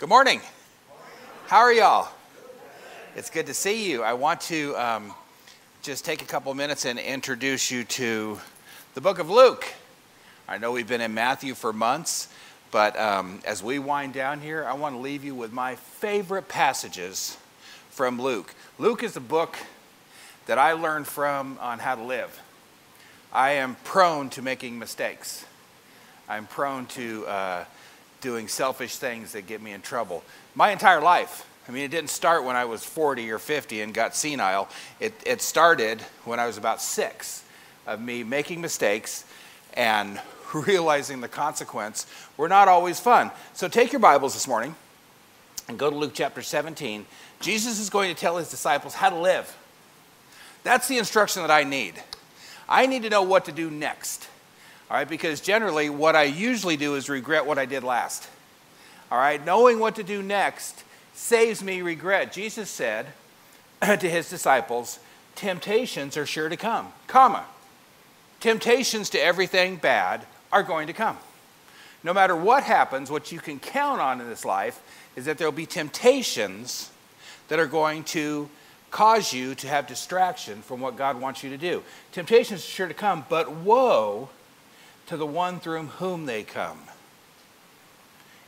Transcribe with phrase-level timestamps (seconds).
[0.00, 0.40] Good morning.
[1.48, 2.08] How are y'all?
[3.16, 4.02] It's good to see you.
[4.02, 5.12] I want to um,
[5.82, 8.40] just take a couple minutes and introduce you to
[8.94, 9.66] the book of Luke.
[10.48, 12.32] I know we've been in Matthew for months,
[12.70, 16.48] but um, as we wind down here, I want to leave you with my favorite
[16.48, 17.36] passages
[17.90, 18.54] from Luke.
[18.78, 19.58] Luke is a book
[20.46, 22.40] that I learned from on how to live.
[23.34, 25.44] I am prone to making mistakes.
[26.26, 27.64] I'm prone to uh,
[28.20, 30.22] doing selfish things that get me in trouble.
[30.54, 31.46] My entire life.
[31.68, 34.68] I mean, it didn't start when I was 40 or 50 and got senile.
[34.98, 37.44] It, it started when I was about six
[37.86, 39.24] of me making mistakes
[39.74, 40.20] and
[40.54, 42.06] realizing the consequence
[42.36, 43.30] were not always fun.
[43.52, 44.74] So take your Bibles this morning
[45.68, 47.06] and go to Luke chapter 17.
[47.40, 49.56] Jesus is going to tell his disciples how to live.
[50.62, 51.94] That's the instruction that I need.
[52.68, 54.28] I need to know what to do next.
[54.90, 58.28] All right, because generally what I usually do is regret what I did last.
[59.10, 60.82] All right, knowing what to do next
[61.14, 62.32] saves me regret.
[62.32, 63.06] Jesus said
[63.82, 64.98] to his disciples,
[65.36, 67.44] temptations are sure to come, comma.
[68.40, 71.18] Temptations to everything bad are going to come.
[72.02, 74.82] No matter what happens, what you can count on in this life
[75.14, 76.90] is that there'll be temptations
[77.48, 78.48] that are going to
[78.90, 81.82] cause you to have distraction from what God wants you to do.
[82.10, 84.30] Temptations are sure to come, but woe
[85.10, 86.78] to the one through whom they come.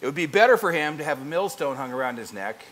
[0.01, 2.65] It would be better for him to have a millstone hung around his neck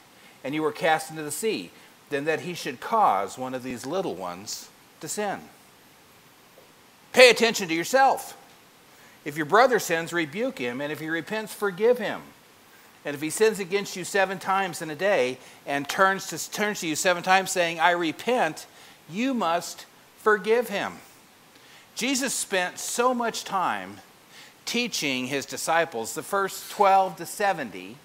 [0.45, 1.73] and you were cast into the sea
[2.09, 4.69] than that he should cause one of these little ones
[5.01, 5.41] to sin.
[7.13, 8.37] Pay attention to yourself.
[9.25, 12.21] If your brother sins, rebuke him, and if he repents, forgive him.
[13.05, 16.79] And if he sins against you seven times in a day and turns to, turns
[16.81, 18.67] to you seven times saying, I repent,
[19.11, 20.93] you must forgive him.
[21.95, 23.99] Jesus spent so much time
[24.65, 27.97] teaching his disciples, the first 12 to 70,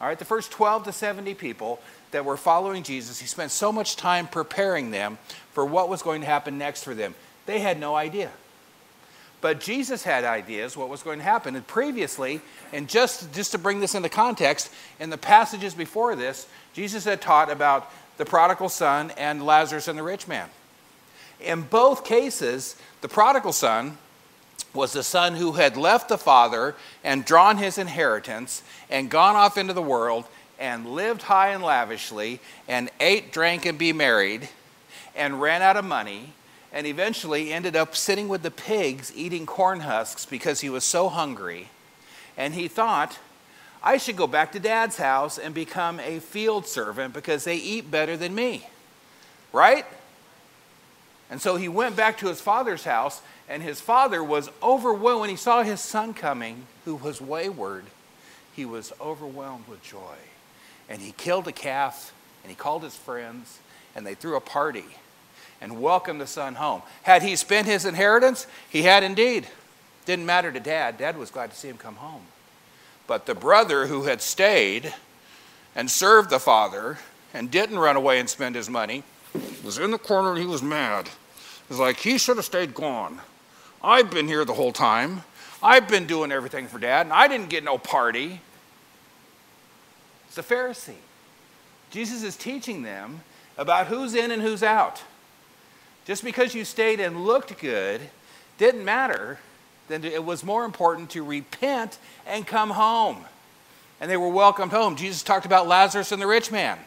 [0.00, 3.70] all right, the first 12 to 70 people that were following Jesus, he spent so
[3.70, 5.18] much time preparing them
[5.52, 7.14] for what was going to happen next for them.
[7.46, 8.30] They had no idea.
[9.40, 11.56] But Jesus had ideas what was going to happen.
[11.56, 12.40] And previously,
[12.72, 17.20] and just, just to bring this into context, in the passages before this, Jesus had
[17.20, 20.48] taught about the prodigal son and Lazarus and the rich man.
[21.40, 23.98] In both cases, the prodigal son
[24.74, 29.58] was the son who had left the father and drawn his inheritance and gone off
[29.58, 30.26] into the world
[30.58, 34.48] and lived high and lavishly and ate, drank, and be married
[35.16, 36.34] and ran out of money
[36.72, 41.08] and eventually ended up sitting with the pigs eating corn husks because he was so
[41.08, 41.68] hungry.
[42.36, 43.18] And he thought,
[43.82, 47.90] I should go back to dad's house and become a field servant because they eat
[47.90, 48.68] better than me.
[49.52, 49.84] Right?
[51.30, 55.20] And so he went back to his father's house, and his father was overwhelmed.
[55.20, 57.84] When he saw his son coming, who was wayward,
[58.54, 60.16] he was overwhelmed with joy.
[60.88, 63.60] And he killed a calf, and he called his friends,
[63.94, 64.84] and they threw a party
[65.60, 66.82] and welcomed the son home.
[67.02, 68.46] Had he spent his inheritance?
[68.68, 69.46] He had indeed.
[70.06, 70.98] Didn't matter to dad.
[70.98, 72.22] Dad was glad to see him come home.
[73.06, 74.94] But the brother who had stayed
[75.76, 76.98] and served the father
[77.34, 79.04] and didn't run away and spend his money
[79.64, 81.08] was in the corner and he was mad.
[81.70, 83.20] It's like, he should have stayed gone.
[83.82, 85.22] I've been here the whole time.
[85.62, 88.40] I've been doing everything for dad, and I didn't get no party.
[90.26, 90.94] It's a Pharisee.
[91.90, 93.20] Jesus is teaching them
[93.56, 95.02] about who's in and who's out.
[96.06, 98.00] Just because you stayed and looked good
[98.58, 99.38] didn't matter.
[99.86, 103.24] Then it was more important to repent and come home.
[104.00, 104.96] And they were welcomed home.
[104.96, 106.78] Jesus talked about Lazarus and the rich man.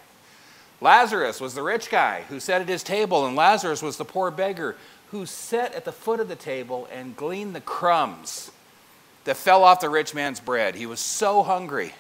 [0.82, 4.32] Lazarus was the rich guy who sat at his table, and Lazarus was the poor
[4.32, 4.76] beggar
[5.12, 8.52] who sat at the foot of the table and gleaned the crumbs
[9.26, 10.76] that fell off the rich man's bread.
[10.76, 11.94] He was so hungry.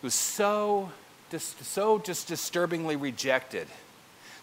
[0.00, 0.90] He was so,
[1.38, 3.68] so just disturbingly rejected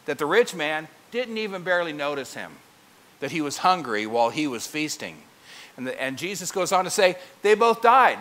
[0.06, 2.51] that the rich man didn't even barely notice him,
[3.19, 5.18] that he was hungry while he was feasting.
[5.78, 8.19] And, the, and Jesus goes on to say, they both died.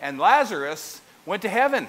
[0.00, 1.88] And Lazarus went to heaven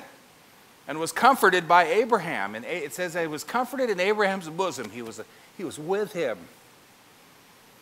[0.87, 2.55] and was comforted by Abraham.
[2.55, 4.89] And it says he was comforted in Abraham's bosom.
[4.89, 5.21] He was,
[5.57, 6.37] he was with him.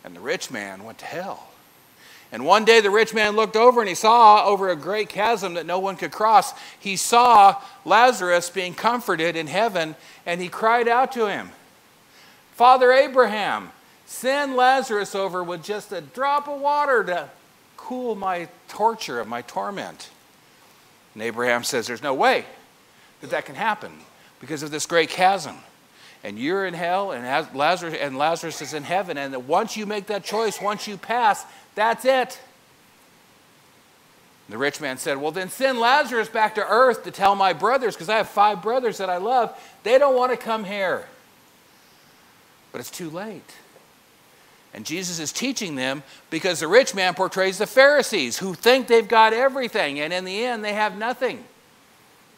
[0.03, 1.48] And the rich man went to hell.
[2.31, 5.56] And one day the rich man looked over and he saw over a great chasm
[5.56, 6.53] that no one could cross.
[6.80, 9.95] He saw Lazarus being comforted in heaven
[10.25, 11.50] and he cried out to him,
[12.53, 13.71] Father Abraham,
[14.06, 17.30] send Lazarus over with just a drop of water to
[17.75, 20.09] cool my torture, of my torment.
[21.13, 22.45] And Abraham says, There's no way
[23.21, 23.91] that that can happen
[24.39, 25.56] because of this great chasm.
[26.23, 27.25] And you're in hell, and
[27.56, 29.18] Lazarus, and Lazarus is in heaven.
[29.18, 32.39] And once you make that choice, once you pass, that's it.
[34.50, 37.95] the rich man said, Well, then send Lazarus back to earth to tell my brothers,
[37.95, 39.57] because I have five brothers that I love.
[39.83, 41.07] They don't want to come here.
[42.71, 43.56] But it's too late.
[44.74, 49.07] And Jesus is teaching them because the rich man portrays the Pharisees who think they've
[49.07, 51.44] got everything, and in the end, they have nothing.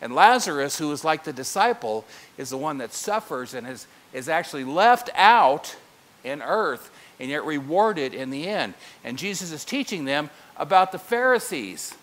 [0.03, 2.03] And Lazarus, who is like the disciple,
[2.37, 5.77] is the one that suffers and is, is actually left out
[6.25, 6.91] in earth
[7.21, 8.73] and yet rewarded in the end.
[9.05, 11.95] And Jesus is teaching them about the Pharisees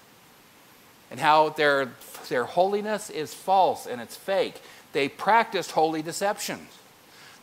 [1.11, 1.93] and how their,
[2.31, 4.63] their holiness is false and it's fake.
[4.95, 6.69] They practiced holy deception.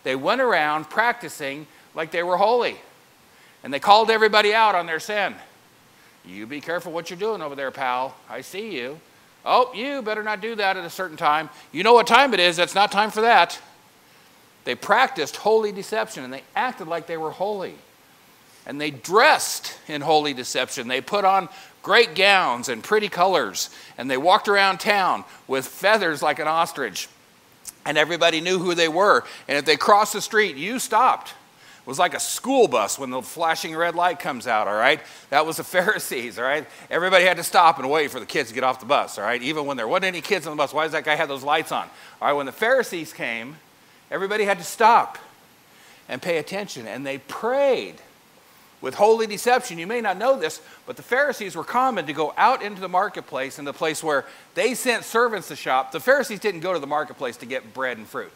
[0.01, 2.77] They went around practicing like they were holy.
[3.63, 5.36] And they called everybody out on their sin.
[6.25, 8.15] You be careful what you're doing over there, pal.
[8.27, 9.00] I see you.
[9.45, 11.50] Oh, you better not do that at a certain time.
[11.72, 12.57] You know what time it is.
[12.57, 13.60] That's not time for that.
[14.66, 17.75] They practiced holy deception and they acted like they were holy.
[18.66, 20.89] And they dressed in holy deception.
[20.89, 21.48] They put on
[21.81, 23.69] great gowns and pretty colors.
[23.98, 27.07] And they walked around town with feathers like an ostrich.
[27.86, 29.24] And everybody knew who they were.
[29.48, 31.33] And if they crossed the street, you stopped
[31.88, 35.00] was like a school bus when the flashing red light comes out, all right?
[35.30, 36.68] That was the Pharisees, all right?
[36.92, 39.24] Everybody had to stop and wait for the kids to get off the bus, all
[39.24, 39.42] right?
[39.42, 41.44] Even when there wasn't any kids on the bus, why does that guy have those
[41.44, 41.88] lights on?
[42.22, 43.56] All right, when the Pharisees came,
[44.12, 45.18] everybody had to stop
[46.10, 47.95] and pay attention, and they prayed
[48.81, 49.80] with holy deception.
[49.80, 52.90] You may not know this, but the Pharisees were common to go out into the
[52.90, 54.25] marketplace, in the place where
[54.56, 55.94] they sent servants to shop.
[55.94, 58.33] The Pharisees didn't go to the marketplace to get bread and fruit.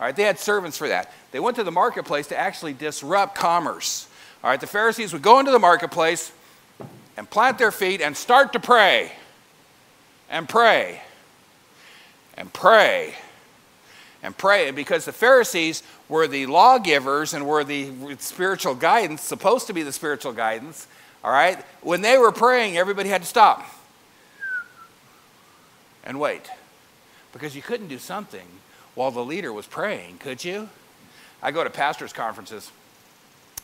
[0.00, 1.12] All right, they had servants for that.
[1.32, 4.08] They went to the marketplace to actually disrupt commerce.
[4.44, 6.32] All right, the Pharisees would go into the marketplace
[7.16, 9.12] and plant their feet and start to pray
[10.30, 11.00] and pray
[12.36, 13.14] and pray
[14.22, 14.68] and pray.
[14.68, 19.82] And because the Pharisees were the lawgivers and were the spiritual guidance, supposed to be
[19.82, 20.86] the spiritual guidance,
[21.24, 23.64] all right, when they were praying, everybody had to stop
[26.04, 26.48] and wait
[27.32, 28.46] because you couldn't do something
[28.98, 30.68] while the leader was praying, could you?
[31.40, 32.72] I go to pastors' conferences,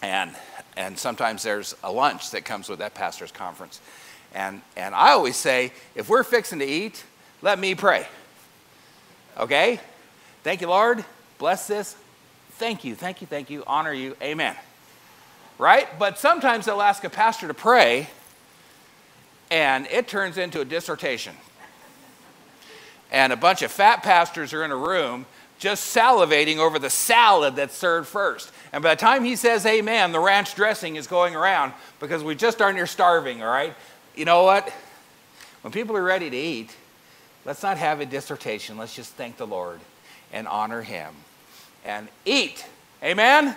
[0.01, 0.31] and,
[0.77, 3.81] and sometimes there's a lunch that comes with that pastor's conference.
[4.33, 7.03] And, and I always say, if we're fixing to eat,
[7.43, 8.07] let me pray.
[9.37, 9.81] Okay?
[10.45, 11.05] Thank you, Lord.
[11.39, 11.97] Bless this.
[12.53, 13.65] Thank you, thank you, thank you.
[13.67, 14.17] Honor you.
[14.23, 14.55] Amen.
[15.59, 15.89] Right?
[15.99, 18.09] But sometimes they'll ask a pastor to pray,
[19.51, 21.35] and it turns into a dissertation
[23.15, 25.25] and a bunch of fat pastors are in a room
[25.61, 28.51] just salivating over the salad that's served first.
[28.73, 32.35] And by the time he says amen, the ranch dressing is going around because we
[32.35, 33.73] just aren't near starving, all right?
[34.17, 34.69] You know what?
[35.63, 36.75] When people are ready to eat,
[37.45, 38.77] let's not have a dissertation.
[38.77, 39.79] Let's just thank the Lord
[40.33, 41.15] and honor him
[41.85, 42.67] and eat.
[43.01, 43.45] Amen?
[43.45, 43.57] Amen?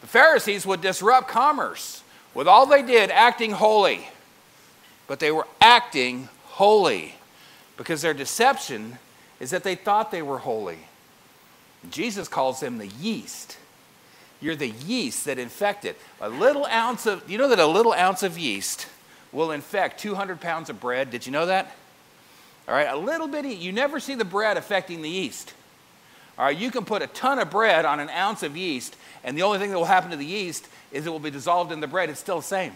[0.00, 2.02] The Pharisees would disrupt commerce
[2.34, 4.08] with all they did acting holy,
[5.06, 7.14] but they were acting holy
[7.80, 8.98] because their deception
[9.40, 10.80] is that they thought they were holy.
[11.90, 13.56] Jesus calls them the yeast.
[14.38, 15.96] You're the yeast that infected.
[16.20, 18.86] A little ounce of, you know that a little ounce of yeast
[19.32, 21.10] will infect 200 pounds of bread?
[21.10, 21.74] Did you know that?
[22.68, 25.54] All right, a little bitty, you never see the bread affecting the yeast.
[26.38, 28.94] All right, you can put a ton of bread on an ounce of yeast,
[29.24, 31.72] and the only thing that will happen to the yeast is it will be dissolved
[31.72, 32.10] in the bread.
[32.10, 32.74] It's still the same.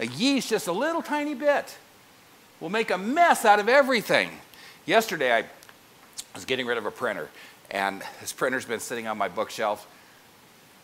[0.00, 1.78] A yeast, just a little tiny bit
[2.64, 4.30] will make a mess out of everything.
[4.86, 5.44] Yesterday, I
[6.34, 7.28] was getting rid of a printer,
[7.70, 9.86] and this printer's been sitting on my bookshelf,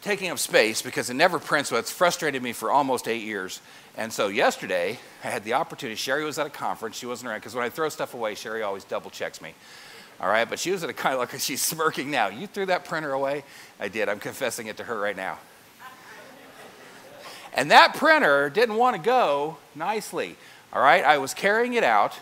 [0.03, 3.63] taking up space because it never prints, so it's frustrated me for almost eight years.
[3.97, 5.97] And so yesterday, I had the opportunity.
[5.97, 6.99] Sherry was at a conference.
[6.99, 9.55] She wasn't around because when I throw stuff away, Sherry always double checks me.
[10.21, 12.29] All right, but she was at a kind of she's smirking now.
[12.29, 13.43] You threw that printer away?
[13.81, 14.11] I did.
[14.11, 15.39] I'm confessing it to her right now.
[17.55, 20.37] And that printer didn't want to go nicely.
[20.73, 22.19] All right, I was carrying it out.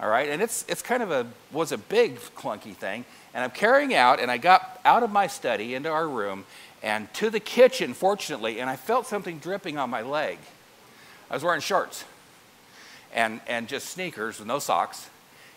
[0.00, 3.50] All right, and it's it's kind of a was a big clunky thing, and I'm
[3.50, 6.44] carrying out, and I got out of my study into our room
[6.82, 10.38] and to the kitchen, fortunately, and I felt something dripping on my leg.
[11.30, 12.04] I was wearing shorts
[13.12, 15.08] and and just sneakers with no socks,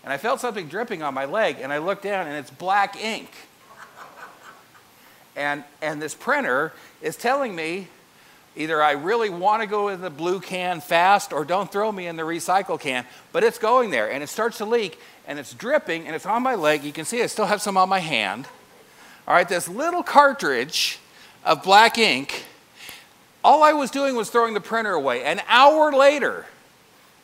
[0.03, 2.95] and I felt something dripping on my leg, and I looked down, and it's black
[2.95, 3.29] ink.
[5.35, 7.89] And and this printer is telling me
[8.57, 12.07] Either I really want to go in the blue can fast or don't throw me
[12.07, 15.53] in the recycle can, but it's going there and it starts to leak and it's
[15.53, 16.83] dripping and it's on my leg.
[16.83, 18.47] You can see I still have some on my hand.
[19.27, 20.99] All right, this little cartridge
[21.45, 22.45] of black ink,
[23.43, 25.23] all I was doing was throwing the printer away.
[25.23, 26.45] An hour later,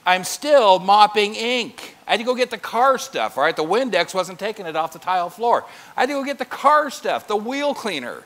[0.06, 1.96] I'm still mopping ink.
[2.08, 3.56] I had to go get the car stuff, all right?
[3.56, 5.66] The Windex wasn't taking it off the tile floor.
[5.96, 8.24] I had to go get the car stuff, the wheel cleaner,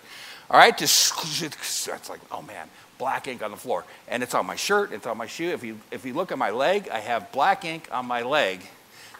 [0.49, 0.75] all right?
[0.77, 3.85] To, it's like, oh man, black ink on the floor.
[4.07, 5.49] And it's on my shirt, it's on my shoe.
[5.49, 8.61] If you, if you look at my leg, I have black ink on my leg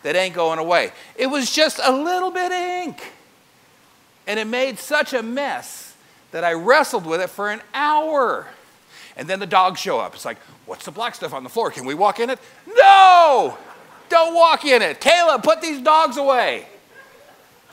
[0.04, 0.92] that ain't going away.
[1.16, 3.14] It was just a little bit of ink.
[4.26, 5.96] And it made such a mess
[6.32, 8.48] that I wrestled with it for an hour.
[9.16, 10.14] And then the dogs show up.
[10.14, 11.72] It's like, what's the black stuff on the floor?
[11.72, 12.40] Can we walk in it?
[12.68, 13.58] No!
[14.10, 15.02] Don't walk in it.
[15.02, 16.68] Caleb, put these dogs away.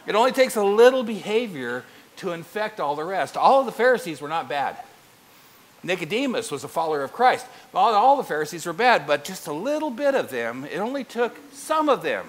[0.06, 1.84] It only takes a little behavior
[2.16, 3.36] to infect all the rest.
[3.36, 4.76] All of the Pharisees were not bad.
[5.84, 7.46] Nicodemus was a follower of Christ.
[7.74, 11.04] All, all the Pharisees were bad, but just a little bit of them, it only
[11.04, 12.26] took some of them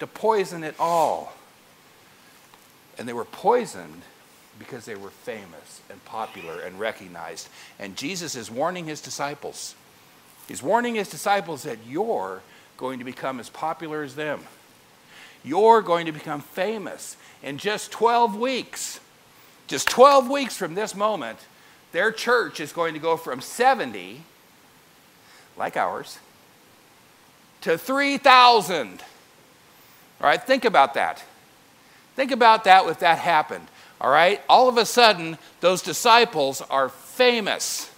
[0.00, 1.32] to poison it all.
[2.98, 4.02] And they were poisoned
[4.58, 7.48] because they were famous and popular and recognized.
[7.78, 9.74] And Jesus is warning his disciples.
[10.48, 12.42] He's warning his disciples that you're
[12.76, 14.40] going to become as popular as them.
[15.44, 19.00] You're going to become famous in just 12 weeks.
[19.68, 21.38] Just 12 weeks from this moment,
[21.92, 24.22] their church is going to go from 70,
[25.56, 26.18] like ours,
[27.62, 29.02] to 3,000.
[30.20, 31.22] All right, think about that.
[32.16, 33.66] Think about that if that happened.
[34.00, 37.90] All right, all of a sudden, those disciples are famous.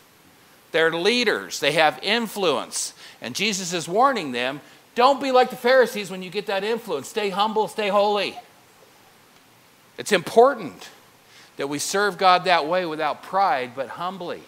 [0.72, 2.94] They're leaders, they have influence.
[3.22, 4.60] And Jesus is warning them
[4.94, 7.08] don't be like the Pharisees when you get that influence.
[7.08, 8.38] Stay humble, stay holy.
[9.98, 10.88] It's important
[11.56, 14.42] that we serve God that way without pride, but humbly.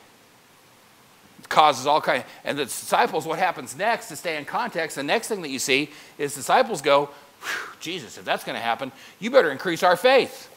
[1.39, 2.23] It causes all kind.
[2.23, 4.97] Of, and the disciples, what happens next to stay in context?
[4.97, 7.11] The next thing that you see is disciples go,
[7.81, 10.53] Jesus, if that's going to happen, you better increase our faith.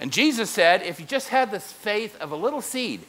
[0.00, 3.00] And Jesus said, if you just had this faith of a little seed,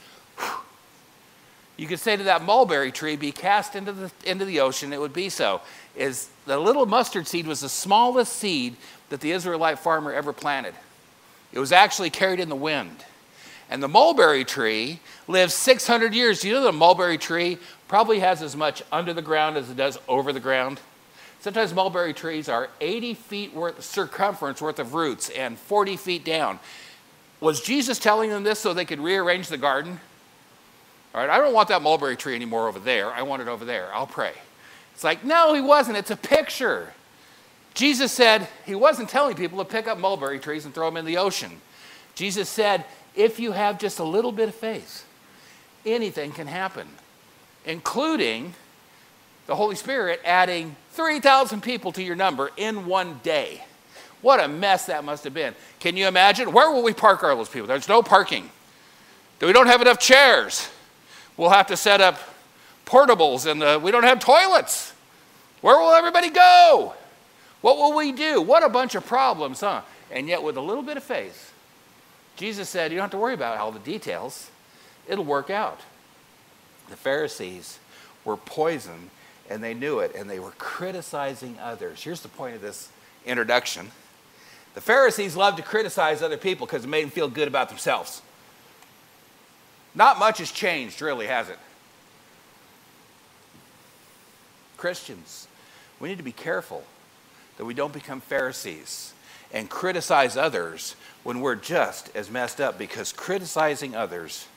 [1.78, 5.00] you could say to that mulberry tree, be cast into the, into the ocean, it
[5.00, 5.62] would be so.
[5.96, 8.75] Is the little mustard seed was the smallest seed
[9.10, 10.74] that the Israelite farmer ever planted.
[11.51, 13.06] It was actually carried in the wind.
[13.70, 16.44] And the mulberry tree lives 600 years.
[16.44, 19.98] You know the mulberry tree probably has as much under the ground as it does
[20.08, 20.79] over the ground?
[21.39, 26.60] Sometimes mulberry trees are 80 feet worth circumference worth of roots and 40 feet down.
[27.39, 30.00] Was Jesus telling them this so they could rearrange the garden?
[31.13, 33.12] All right, I don't want that mulberry tree anymore over there.
[33.12, 33.89] I want it over there.
[33.94, 34.34] I'll pray.
[34.94, 35.98] It's like, no, he wasn't.
[35.98, 36.94] It's a picture.
[37.74, 41.06] Jesus said he wasn't telling people to pick up mulberry trees and throw them in
[41.06, 41.62] the ocean.
[42.16, 42.86] Jesus said,
[43.16, 45.06] if you have just a little bit of faith,
[45.86, 46.88] anything can happen,
[47.66, 48.54] including
[49.48, 53.64] the Holy Spirit adding 3,000 people to your number in one day.
[54.22, 55.56] What a mess that must have been.
[55.80, 56.52] Can you imagine?
[56.52, 57.68] Where will we park all those people?
[57.68, 58.50] There's no parking.
[59.42, 60.70] We don't have enough chairs.
[61.38, 62.20] We'll have to set up
[62.86, 64.94] portables and we don't have toilets.
[65.62, 66.94] Where will everybody go?
[67.62, 68.42] What will we do?
[68.42, 69.82] What a bunch of problems, huh?
[70.12, 71.54] And yet, with a little bit of faith,
[72.36, 74.50] Jesus said, You don't have to worry about all the details,
[75.08, 75.82] it'll work out.
[76.89, 77.80] The Pharisees
[78.25, 79.10] were poisoned
[79.50, 82.04] and they knew it and they were criticizing others.
[82.04, 82.89] Here's the point of this
[83.25, 83.92] introduction
[84.75, 88.22] the Pharisees loved to criticize other people because it made them feel good about themselves.
[89.96, 91.58] Not much has changed, really, has it?
[94.78, 95.48] Christians,
[96.00, 96.84] we need to be careful
[97.60, 99.13] that we don't become Pharisees
[99.51, 104.48] and criticize others when we're just as messed up because criticizing others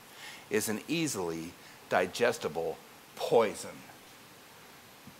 [0.50, 1.52] is an easily
[1.90, 2.78] digestible
[3.16, 3.70] poison.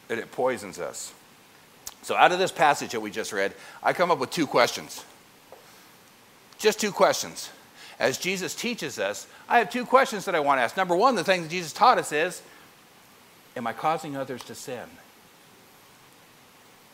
[0.09, 1.12] And it poisons us.
[2.03, 5.05] So, out of this passage that we just read, I come up with two questions.
[6.59, 7.51] Just two questions
[7.99, 10.77] as Jesus teaches us, I have two questions that I want to ask.
[10.77, 12.43] Number one, the thing that Jesus taught us is
[13.57, 14.89] Am I causing others to sin?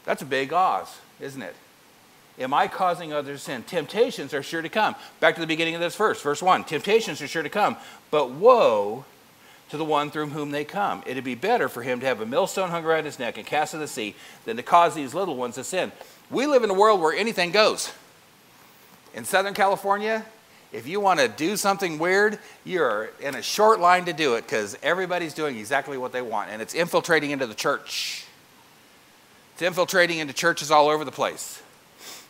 [0.08, 0.88] That's a big Oz,
[1.20, 1.54] isn't it?
[2.38, 3.62] Am I causing others sin?
[3.62, 4.94] Temptations are sure to come.
[5.20, 6.64] Back to the beginning of this verse, verse 1.
[6.64, 7.76] Temptations are sure to come,
[8.10, 9.04] but woe
[9.68, 11.02] to the one through whom they come.
[11.04, 13.74] It'd be better for him to have a millstone hung around his neck and cast
[13.74, 14.14] in the sea
[14.46, 15.92] than to cause these little ones to sin.
[16.30, 17.92] We live in a world where anything goes.
[19.12, 20.24] In Southern California,
[20.72, 24.46] if you want to do something weird, you're in a short line to do it
[24.46, 26.48] because everybody's doing exactly what they want.
[26.48, 28.24] And it's infiltrating into the church.
[29.58, 31.60] It's infiltrating into churches all over the place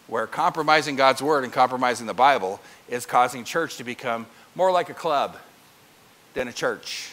[0.07, 2.59] where compromising God's word and compromising the Bible
[2.89, 5.37] is causing church to become more like a club
[6.33, 7.13] than a church.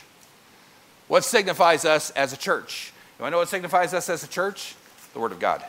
[1.10, 2.94] What signifies us as a church?
[3.20, 4.76] You want to know what signifies us as a church?
[5.12, 5.62] The Word of God.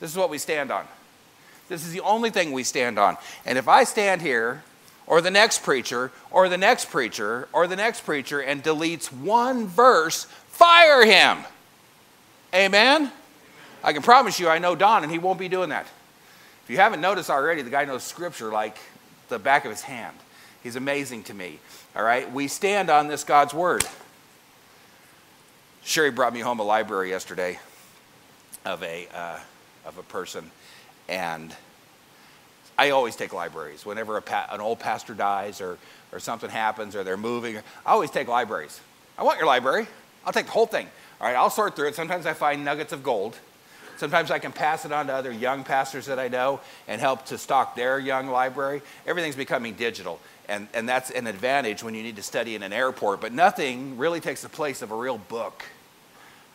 [0.00, 0.86] This is what we stand on.
[1.68, 3.18] This is the only thing we stand on.
[3.44, 4.64] And if I stand here,
[5.06, 9.66] or the next preacher, or the next preacher, or the next preacher, and deletes one
[9.66, 11.44] verse, fire him.
[12.54, 13.10] Amen?
[13.82, 15.86] I can promise you, I know Don, and he won't be doing that.
[16.64, 18.76] If you haven't noticed already, the guy knows scripture like
[19.28, 20.16] the back of his hand.
[20.62, 21.58] He's amazing to me.
[21.96, 22.30] All right?
[22.30, 23.84] We stand on this God's word.
[25.82, 27.58] Sherry brought me home a library yesterday
[28.64, 29.38] of a, uh,
[29.84, 30.50] of a person,
[31.08, 31.54] and
[32.78, 33.84] I always take libraries.
[33.84, 35.78] Whenever pa- an old pastor dies or,
[36.12, 38.80] or something happens or they're moving, I always take libraries.
[39.18, 39.88] I want your library.
[40.24, 40.88] I'll take the whole thing.
[41.22, 41.94] All right, I'll sort through it.
[41.94, 43.38] Sometimes I find nuggets of gold.
[43.96, 47.26] Sometimes I can pass it on to other young pastors that I know and help
[47.26, 48.82] to stock their young library.
[49.06, 52.72] Everything's becoming digital, and, and that's an advantage when you need to study in an
[52.72, 55.62] airport, but nothing really takes the place of a real book.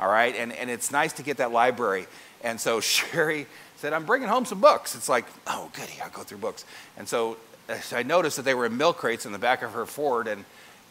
[0.02, 2.06] All right, and, and it's nice to get that library.
[2.44, 3.48] And so Sherry
[3.78, 4.96] said, I'm bringing home some books.
[4.96, 6.66] It's like, oh, goody, I'll go through books.
[6.98, 7.38] And so
[7.70, 10.28] uh, I noticed that they were in milk crates in the back of her Ford,
[10.28, 10.44] and,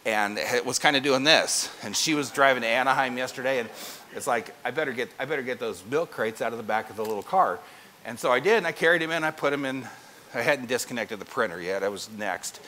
[0.07, 1.69] and was kind of doing this.
[1.83, 3.69] And she was driving to Anaheim yesterday, and
[4.15, 6.89] it's like, I better get, I better get those milk crates out of the back
[6.89, 7.59] of the little car.
[8.05, 9.85] And so I did, and I carried him in, I put him in,
[10.33, 12.61] I hadn't disconnected the printer yet, I was next.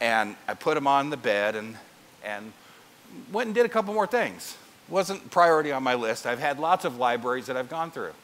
[0.00, 1.76] And I put him on the bed and,
[2.24, 2.52] and
[3.30, 4.56] went and did a couple more things.
[4.88, 6.26] Wasn't priority on my list.
[6.26, 8.14] I've had lots of libraries that I've gone through.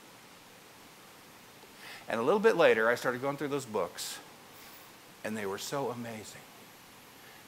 [2.08, 4.18] And a little bit later, I started going through those books,
[5.23, 6.40] and they were so amazing.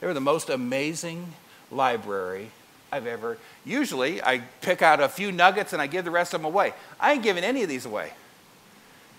[0.00, 1.32] They were the most amazing
[1.70, 2.50] library
[2.90, 3.38] I've ever.
[3.64, 6.72] Usually, I pick out a few nuggets and I give the rest of them away.
[6.98, 8.12] I ain't giving any of these away.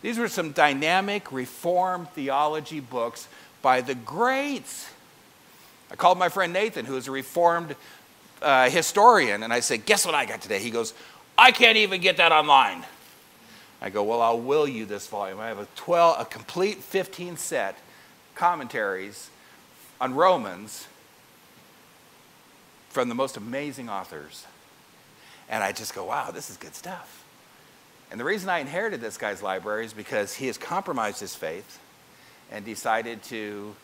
[0.01, 3.27] These were some dynamic Reformed theology books
[3.61, 4.89] by the greats.
[5.91, 7.75] I called my friend Nathan, who is a Reformed
[8.41, 10.59] uh, historian, and I said, Guess what I got today?
[10.59, 10.93] He goes,
[11.37, 12.85] I can't even get that online.
[13.81, 15.39] I go, Well, I'll will you this volume.
[15.39, 17.77] I have a 12, a complete 15 set
[18.35, 19.29] commentaries
[20.01, 20.87] on Romans
[22.89, 24.45] from the most amazing authors.
[25.49, 27.23] And I just go, wow, this is good stuff.
[28.11, 31.79] And the reason I inherited this guy's library is because he has compromised his faith
[32.51, 33.75] and decided to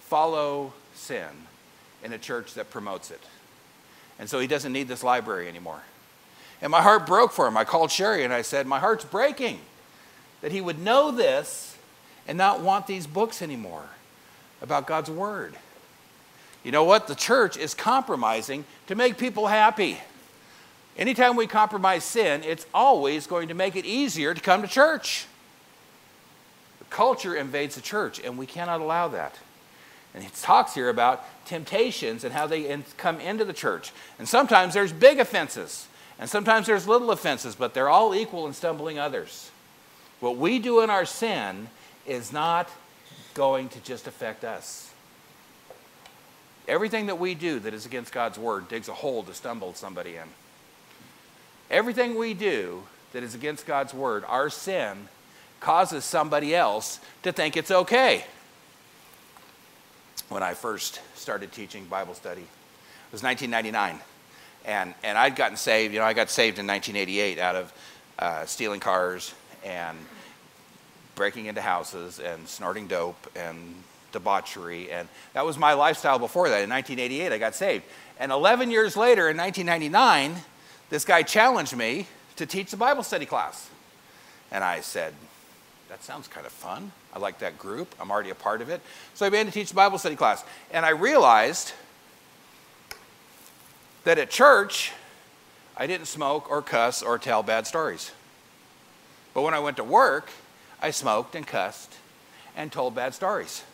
[0.00, 1.28] follow sin
[2.02, 3.20] in a church that promotes it.
[4.18, 5.82] And so he doesn't need this library anymore.
[6.60, 7.56] And my heart broke for him.
[7.56, 9.60] I called Sherry and I said, My heart's breaking
[10.40, 11.73] that he would know this
[12.26, 13.84] and not want these books anymore
[14.62, 15.54] about God's Word.
[16.62, 17.06] You know what?
[17.06, 19.98] The church is compromising to make people happy.
[20.96, 25.26] Anytime we compromise sin, it's always going to make it easier to come to church.
[26.78, 29.36] The culture invades the church, and we cannot allow that.
[30.14, 33.92] And he talks here about temptations and how they come into the church.
[34.18, 38.52] And sometimes there's big offenses, and sometimes there's little offenses, but they're all equal in
[38.52, 39.50] stumbling others.
[40.20, 41.68] What we do in our sin
[42.06, 42.68] is not
[43.34, 44.92] going to just affect us.
[46.66, 50.16] Everything that we do that is against God's word digs a hole to stumble somebody
[50.16, 50.28] in.
[51.70, 55.08] Everything we do that is against God's word, our sin,
[55.60, 58.24] causes somebody else to think it's okay.
[60.28, 64.00] When I first started teaching Bible study, it was 1999.
[64.64, 67.72] And, and I'd gotten saved, you know, I got saved in 1988 out of
[68.18, 69.98] uh, stealing cars and
[71.14, 73.74] breaking into houses and snorting dope and
[74.12, 74.90] debauchery.
[74.90, 76.62] And that was my lifestyle before that.
[76.62, 77.84] In 1988, I got saved.
[78.18, 80.42] And 11 years later, in 1999,
[80.90, 83.68] this guy challenged me to teach the Bible study class.
[84.50, 85.14] And I said,
[85.88, 86.92] that sounds kind of fun.
[87.12, 87.94] I like that group.
[88.00, 88.80] I'm already a part of it.
[89.14, 90.44] So I began to teach the Bible study class.
[90.72, 91.72] And I realized
[94.04, 94.92] that at church,
[95.76, 98.12] I didn't smoke or cuss or tell bad stories.
[99.32, 100.30] But when I went to work,
[100.84, 101.96] I smoked and cussed
[102.54, 103.64] and told bad stories.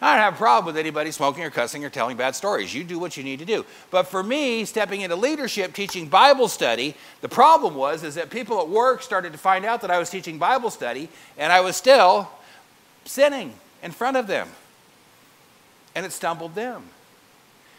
[0.00, 2.74] I don't have a problem with anybody smoking or cussing or telling bad stories.
[2.74, 3.64] You do what you need to do.
[3.92, 8.60] But for me, stepping into leadership, teaching Bible study, the problem was is that people
[8.60, 11.76] at work started to find out that I was teaching Bible study, and I was
[11.76, 12.28] still
[13.04, 14.48] sinning in front of them.
[15.94, 16.82] And it stumbled them.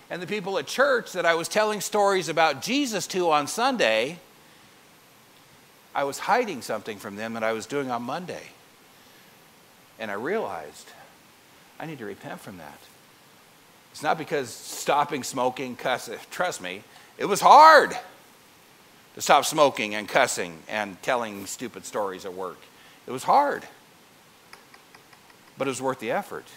[0.09, 4.19] And the people at church that I was telling stories about Jesus to on Sunday,
[5.93, 8.52] I was hiding something from them that I was doing on Monday.
[10.03, 10.89] And I realized
[11.79, 12.77] I need to repent from that.
[13.93, 16.83] It's not because stopping smoking, cussing, trust me,
[17.17, 17.97] it was hard
[19.15, 22.57] to stop smoking and cussing and telling stupid stories at work.
[23.07, 23.63] It was hard,
[25.57, 26.47] but it was worth the effort.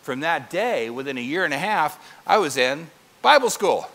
[0.00, 2.86] From that day, within a year and a half, I was in
[3.20, 3.90] Bible school.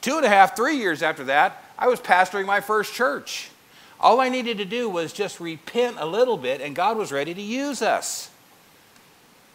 [0.00, 3.50] Two and a half, three years after that, I was pastoring my first church.
[4.00, 7.32] All I needed to do was just repent a little bit, and God was ready
[7.34, 8.30] to use us.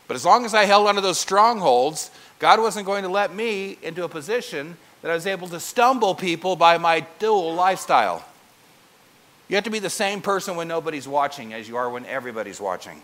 [0.08, 3.78] But as long as I held onto those strongholds, God wasn't going to let me
[3.82, 8.26] into a position that I was able to stumble people by my dual lifestyle.
[9.48, 12.60] You have to be the same person when nobody's watching as you are when everybody's
[12.62, 13.02] watching.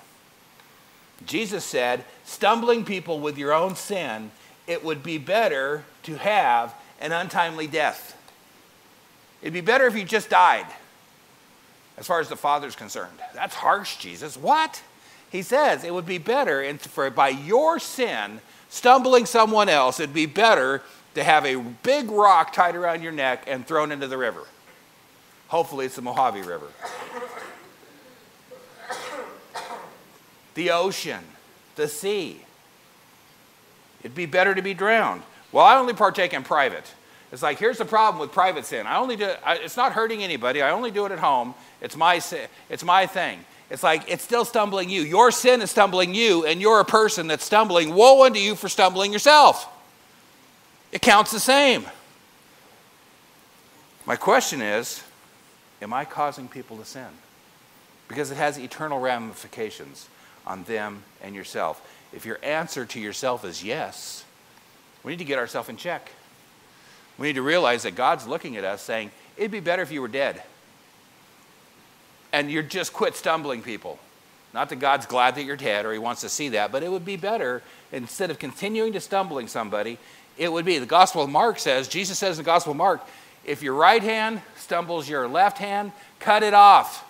[1.26, 4.32] Jesus said, stumbling people with your own sin,
[4.66, 8.16] it would be better to have an untimely death.
[9.42, 10.66] It'd be better if you just died,
[11.98, 13.18] as far as the Father's concerned.
[13.34, 14.38] That's harsh, Jesus.
[14.38, 14.82] What?
[15.32, 20.26] He says it would be better for by your sin stumbling someone else, it'd be
[20.26, 20.82] better
[21.16, 24.44] to have a big rock tied around your neck and thrown into the river.
[25.48, 26.68] Hopefully, it's the Mojave River.
[30.54, 31.24] the ocean,
[31.76, 32.42] the sea.
[34.02, 35.24] It'd be better to be drowned.
[35.52, 36.94] Well, I only partake in private.
[37.32, 38.88] It's like, here's the problem with private sin.
[38.88, 40.62] I only do it, it's not hurting anybody.
[40.62, 41.56] I only do it at home.
[41.82, 42.22] It's my,
[42.70, 43.40] it's my thing.
[43.70, 45.02] It's like, it's still stumbling you.
[45.02, 47.94] Your sin is stumbling you, and you're a person that's stumbling.
[47.94, 49.68] Woe unto you for stumbling yourself.
[50.94, 51.86] It counts the same.
[54.06, 55.04] My question is,
[55.82, 57.10] am I causing people to sin?
[58.08, 60.08] Because it has eternal ramifications
[60.46, 61.86] on them and yourself.
[62.14, 64.24] If your answer to yourself is yes,
[65.04, 66.10] we need to get ourselves in check.
[67.18, 70.02] We need to realize that God's looking at us saying, It'd be better if you
[70.02, 70.42] were dead.
[72.34, 74.00] And you're just quit stumbling people.
[74.54, 76.92] Not that God's glad that you're dead or he wants to see that, but it
[76.92, 79.98] would be better instead of continuing to stumbling somebody,
[80.38, 83.06] it would be the Gospel of Mark says, Jesus says in the Gospel of Mark,
[83.46, 87.06] if your right hand stumbles your left hand, cut it off.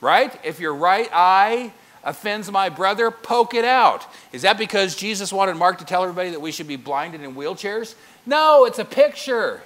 [0.00, 0.38] Right?
[0.44, 1.72] If your right eye
[2.04, 4.06] offends my brother, poke it out.
[4.32, 7.34] Is that because Jesus wanted Mark to tell everybody that we should be blinded in
[7.34, 7.94] wheelchairs?
[8.26, 9.62] No, it's a picture.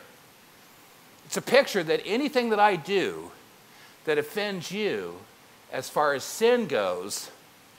[1.26, 3.30] It's a picture that anything that I do
[4.04, 5.16] that offends you,
[5.70, 7.30] as far as sin goes,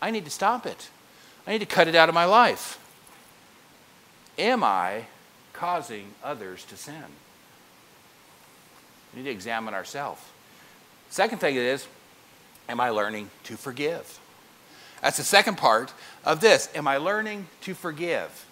[0.02, 0.90] I need to stop it.
[1.48, 2.78] I need to cut it out of my life.
[4.38, 5.06] Am I
[5.54, 7.04] causing others to sin?
[9.14, 10.22] We need to examine ourselves.
[11.10, 11.88] Second thing is,
[12.68, 14.20] am I learning to forgive?
[15.02, 15.94] That's the second part
[16.26, 16.70] of this.
[16.76, 18.46] Am I learning to forgive?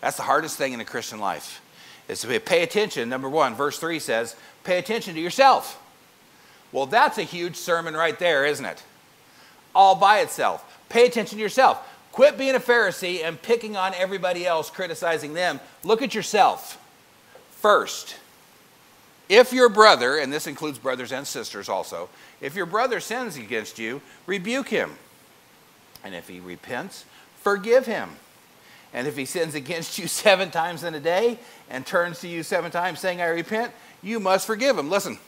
[0.00, 1.60] That's the hardest thing in a Christian life.
[2.08, 3.08] Is to pay attention.
[3.08, 4.34] Number one, verse 3 says,
[4.64, 5.82] pay attention to yourself.
[6.72, 8.82] Well, that's a huge sermon right there, isn't it?
[9.74, 10.64] All by itself.
[10.88, 11.78] Pay attention to yourself.
[12.12, 15.60] Quit being a Pharisee and picking on everybody else, criticizing them.
[15.84, 16.82] Look at yourself
[17.50, 18.16] first.
[19.28, 22.08] If your brother, and this includes brothers and sisters also,
[22.40, 24.92] if your brother sins against you, rebuke him.
[26.04, 27.04] And if he repents,
[27.40, 28.10] forgive him.
[28.92, 31.38] And if he sins against you seven times in a day
[31.70, 34.90] and turns to you seven times saying, I repent, you must forgive him.
[34.90, 35.18] Listen,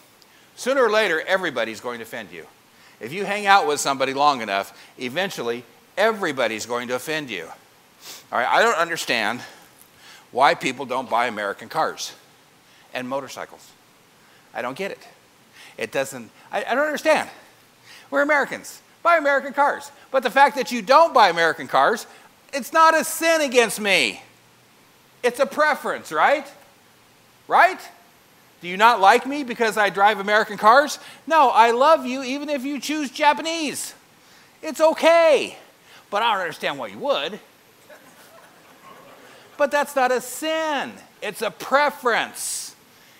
[0.56, 2.46] sooner or later, everybody's going to offend you.
[3.00, 5.64] If you hang out with somebody long enough, eventually
[5.96, 7.44] everybody's going to offend you.
[8.32, 9.40] All right, I don't understand
[10.32, 12.14] why people don't buy American cars
[12.94, 13.70] and motorcycles.
[14.54, 15.06] I don't get it.
[15.78, 17.28] It doesn't, I, I don't understand.
[18.10, 18.80] We're Americans.
[19.02, 19.90] Buy American cars.
[20.10, 22.06] But the fact that you don't buy American cars,
[22.52, 24.22] it's not a sin against me.
[25.22, 26.46] It's a preference, right?
[27.46, 27.80] Right?
[28.60, 30.98] Do you not like me because I drive American cars?
[31.26, 33.94] No, I love you even if you choose Japanese.
[34.62, 35.56] It's okay.
[36.10, 37.40] But I don't understand why you would.
[39.56, 40.92] But that's not a sin.
[41.22, 42.74] It's a preference.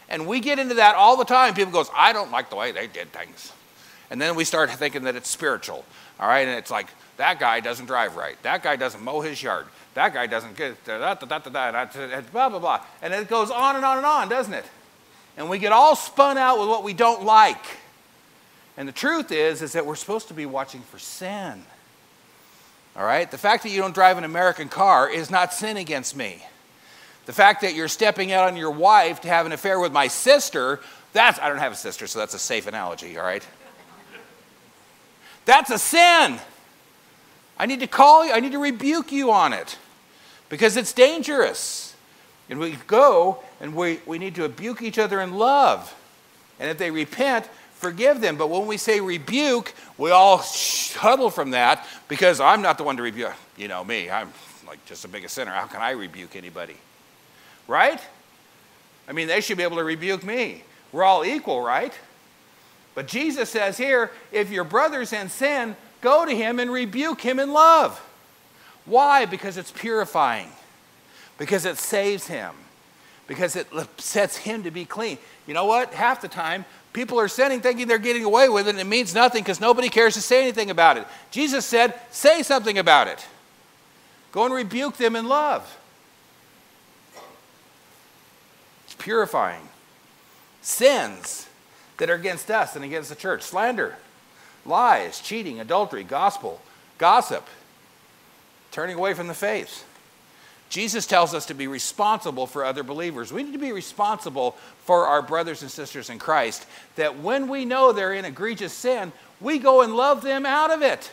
[0.08, 1.54] And we get into that all the time.
[1.54, 3.52] People goes, "I don't like the way they did things."
[4.10, 5.84] And then we start thinking that it's spiritual.
[6.18, 8.40] All right, and it's like that guy doesn't drive right.
[8.42, 9.66] That guy doesn't mow his yard.
[9.94, 12.80] That guy doesn't get da, da, da, da, da, blah blah blah.
[13.02, 14.64] And it goes on and on and on, doesn't it?
[15.36, 17.64] And we get all spun out with what we don't like.
[18.76, 21.62] And the truth is is that we're supposed to be watching for sin.
[22.96, 23.30] All right?
[23.30, 26.44] The fact that you don't drive an American car is not sin against me.
[27.26, 30.08] The fact that you're stepping out on your wife to have an affair with my
[30.08, 30.80] sister,
[31.12, 33.46] that's I don't have a sister, so that's a safe analogy, all right?
[35.50, 36.38] That's a sin.
[37.58, 39.78] I need to call you, I need to rebuke you on it
[40.48, 41.96] because it's dangerous.
[42.48, 45.92] And we go and we, we need to rebuke each other in love.
[46.60, 48.36] And if they repent, forgive them.
[48.36, 50.40] But when we say rebuke, we all
[50.94, 53.34] huddle from that because I'm not the one to rebuke.
[53.56, 54.32] You know me, I'm
[54.68, 55.50] like just a big sinner.
[55.50, 56.76] How can I rebuke anybody?
[57.66, 58.00] Right?
[59.08, 60.62] I mean, they should be able to rebuke me.
[60.92, 61.92] We're all equal, right?
[63.00, 67.38] But Jesus says here if your brother's in sin, go to him and rebuke him
[67.38, 67.98] in love.
[68.84, 69.24] Why?
[69.24, 70.50] Because it's purifying,
[71.38, 72.52] because it saves him,
[73.26, 75.16] because it sets him to be clean.
[75.46, 75.94] You know what?
[75.94, 79.14] Half the time, people are sinning thinking they're getting away with it, and it means
[79.14, 81.06] nothing because nobody cares to say anything about it.
[81.30, 83.26] Jesus said, say something about it.
[84.30, 85.78] Go and rebuke them in love.
[88.84, 89.66] It's purifying.
[90.60, 91.46] Sins
[92.00, 93.94] that are against us and against the church slander,
[94.64, 96.60] lies, cheating, adultery, gospel,
[96.96, 97.46] gossip,
[98.72, 99.84] turning away from the faith.
[100.70, 103.32] Jesus tells us to be responsible for other believers.
[103.32, 104.52] We need to be responsible
[104.86, 106.64] for our brothers and sisters in Christ,
[106.96, 110.80] that when we know they're in egregious sin, we go and love them out of
[110.80, 111.10] it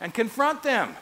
[0.00, 0.96] and confront them.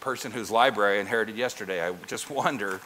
[0.00, 2.82] Person whose library I inherited yesterday, I just wonder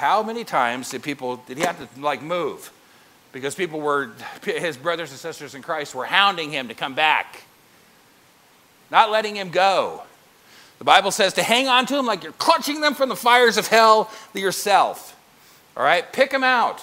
[0.00, 2.72] how many times did people did he have to like move
[3.32, 4.10] because people were
[4.42, 7.42] his brothers and sisters in Christ were hounding him to come back,
[8.90, 10.02] not letting him go.
[10.78, 13.58] The Bible says to hang on to them like you're clutching them from the fires
[13.58, 15.14] of hell yourself.
[15.76, 16.82] All right, pick them out.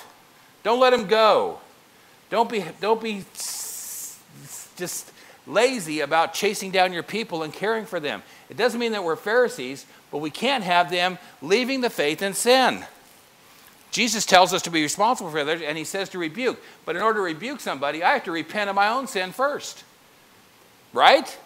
[0.61, 1.57] Don't let them go.
[2.29, 3.25] Don't be don't be
[4.75, 5.11] just
[5.47, 8.21] lazy about chasing down your people and caring for them.
[8.47, 12.35] It doesn't mean that we're Pharisees, but we can't have them leaving the faith in
[12.35, 12.85] sin.
[13.91, 16.61] Jesus tells us to be responsible for others, and he says to rebuke.
[16.85, 19.83] But in order to rebuke somebody, I have to repent of my own sin first.
[20.93, 21.37] Right?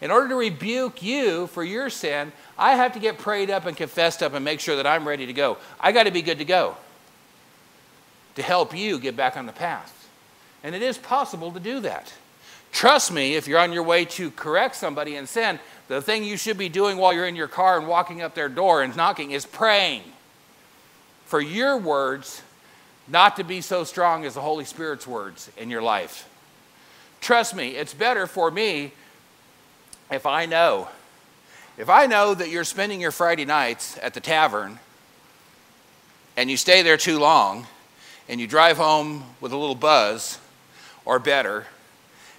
[0.00, 3.76] In order to rebuke you for your sin, I have to get prayed up and
[3.76, 5.58] confessed up and make sure that I'm ready to go.
[5.78, 6.76] I got to be good to go
[8.36, 10.08] to help you get back on the path.
[10.62, 12.12] And it is possible to do that.
[12.72, 15.58] Trust me, if you're on your way to correct somebody in sin,
[15.88, 18.48] the thing you should be doing while you're in your car and walking up their
[18.48, 20.02] door and knocking is praying
[21.30, 22.42] for your words
[23.06, 26.28] not to be so strong as the Holy Spirit's words in your life.
[27.20, 28.90] Trust me, it's better for me
[30.10, 30.88] if I know.
[31.78, 34.80] If I know that you're spending your Friday nights at the tavern
[36.36, 37.64] and you stay there too long
[38.28, 40.36] and you drive home with a little buzz
[41.04, 41.64] or better,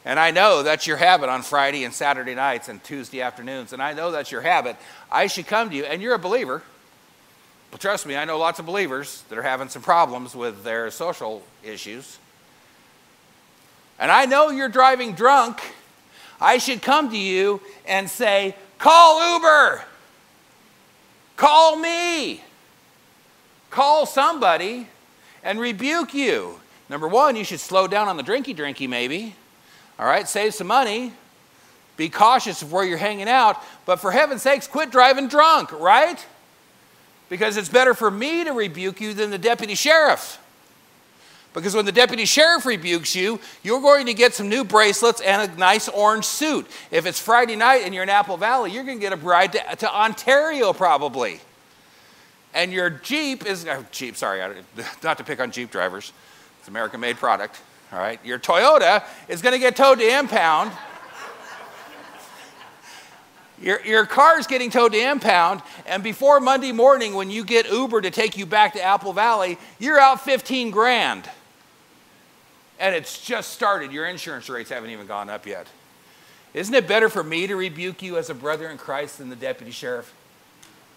[0.04, 3.82] and I know that's your habit on Friday and Saturday nights and Tuesday afternoons, and
[3.82, 4.76] I know that's your habit.
[5.10, 6.62] I should come to you, and you're a believer.
[7.72, 10.92] But trust me, I know lots of believers that are having some problems with their
[10.92, 12.20] social issues.
[13.98, 15.62] And I know you're driving drunk.
[16.40, 19.84] I should come to you and say, Call Uber.
[21.38, 22.44] Call me.
[23.70, 24.88] Call somebody
[25.44, 26.60] and rebuke you.
[26.90, 29.36] Number one, you should slow down on the drinky drinky, maybe.
[29.98, 31.14] All right, save some money.
[31.96, 33.64] Be cautious of where you're hanging out.
[33.86, 36.26] But for heaven's sakes, quit driving drunk, right?
[37.32, 40.38] Because it's better for me to rebuke you than the deputy sheriff.
[41.54, 45.50] Because when the deputy sheriff rebukes you, you're going to get some new bracelets and
[45.50, 46.68] a nice orange suit.
[46.92, 49.54] If it's Friday night and you're in Apple Valley, you're going to get a ride
[49.54, 51.40] to, to Ontario probably.
[52.54, 54.42] And your Jeep is, uh, Jeep, sorry,
[55.02, 56.12] not to pick on Jeep drivers,
[56.60, 57.62] it's American made product.
[57.94, 60.74] All right, your Toyota is going to get towed to impound.
[63.62, 64.08] Your, your
[64.40, 68.36] is getting towed to impound, and before Monday morning, when you get Uber to take
[68.36, 71.30] you back to Apple Valley, you're out 15 grand.
[72.80, 73.92] And it's just started.
[73.92, 75.68] Your insurance rates haven't even gone up yet.
[76.56, 79.36] Isn't it better for me to rebuke you as a brother in Christ than the
[79.36, 80.12] deputy sheriff?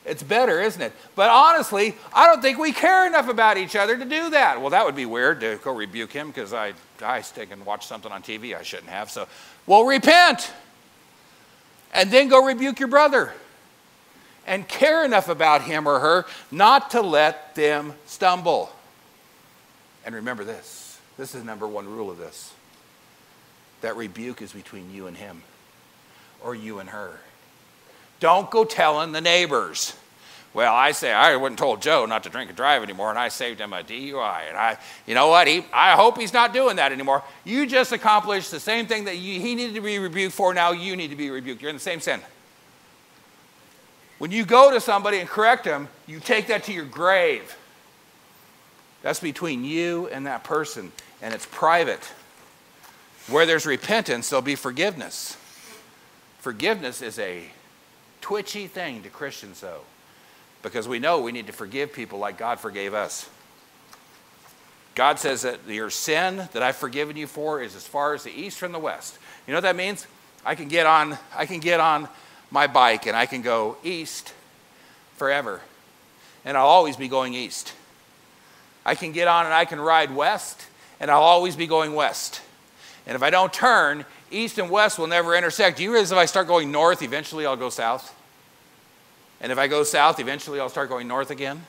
[0.06, 0.92] It's better, isn't it?
[1.14, 4.60] But honestly, I don't think we care enough about each other to do that.
[4.60, 6.72] Well, that would be weird to go rebuke him because I,
[7.02, 9.10] I stick and watch something on TV I shouldn't have.
[9.10, 9.28] So,
[9.66, 10.52] well, repent
[11.94, 13.32] and then go rebuke your brother
[14.46, 18.70] and care enough about him or her not to let them stumble.
[20.04, 22.52] And remember this this is number one rule of this
[23.80, 25.42] that rebuke is between you and him
[26.42, 27.20] or you and her.
[28.20, 29.94] Don't go telling the neighbors.
[30.54, 33.28] Well, I say I wouldn't told Joe not to drink and drive anymore, and I
[33.28, 34.48] saved him a DUI.
[34.48, 35.48] And I, you know what?
[35.48, 37.24] He, I hope he's not doing that anymore.
[37.42, 40.54] You just accomplished the same thing that you, he needed to be rebuked for.
[40.54, 41.60] Now you need to be rebuked.
[41.60, 42.20] You're in the same sin.
[44.18, 47.56] When you go to somebody and correct them, you take that to your grave.
[49.02, 52.02] That's between you and that person, and it's private.
[53.26, 55.36] Where there's repentance, there'll be forgiveness.
[56.38, 57.44] Forgiveness is a
[58.20, 59.80] twitchy thing to Christians, though,
[60.64, 63.28] because we know we need to forgive people like God forgave us.
[64.94, 68.30] God says that your sin that I've forgiven you for is as far as the
[68.30, 69.18] east from the west.
[69.46, 70.06] You know what that means?
[70.44, 72.08] I can get on, I can get on
[72.50, 74.32] my bike and I can go east
[75.16, 75.60] forever.
[76.44, 77.74] And I'll always be going east.
[78.86, 80.66] I can get on and I can ride west
[80.98, 82.40] and I'll always be going west.
[83.06, 85.76] And if I don't turn, east and west will never intersect.
[85.76, 88.14] Do you realize if I start going north, eventually I'll go south?
[89.44, 91.66] And if I go south, eventually I'll start going north again?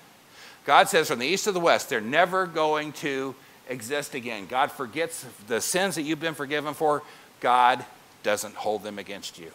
[0.66, 3.36] God says from the east to the west, they're never going to
[3.68, 4.48] exist again.
[4.48, 7.04] God forgets the sins that you've been forgiven for.
[7.42, 7.84] God
[8.24, 9.52] doesn't hold them against you.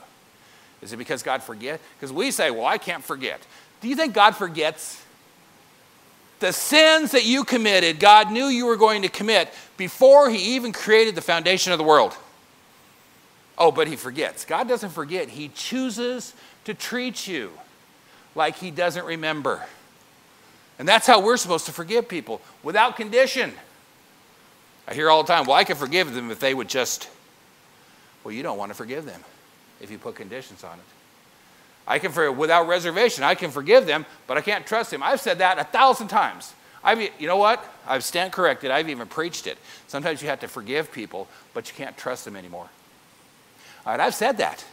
[0.83, 1.81] Is it because God forget?
[1.97, 3.41] Because we say, well, I can't forget.
[3.81, 5.03] Do you think God forgets?
[6.41, 10.75] The sins that you committed, God knew you were going to commit before He even
[10.75, 12.15] created the foundation of the world.
[13.57, 14.45] Oh, but he forgets.
[14.45, 17.51] God doesn't forget, he chooses to treat you
[18.35, 19.65] like he doesn't remember.
[20.79, 23.53] And that's how we're supposed to forgive people without condition.
[24.89, 27.09] I hear all the time, well, I can forgive them if they would just.
[28.25, 29.23] Well, you don't want to forgive them
[29.81, 30.85] if you put conditions on it.
[31.87, 35.03] I can, forgive without reservation, I can forgive them, but I can't trust them.
[35.03, 36.55] I've said that a thousand times.
[36.83, 37.65] I've, you know what?
[37.87, 38.71] I've stand corrected.
[38.71, 39.59] I've even preached it.
[39.87, 42.69] Sometimes you have to forgive people, but you can't trust them anymore.
[43.85, 44.65] All right, I've said that.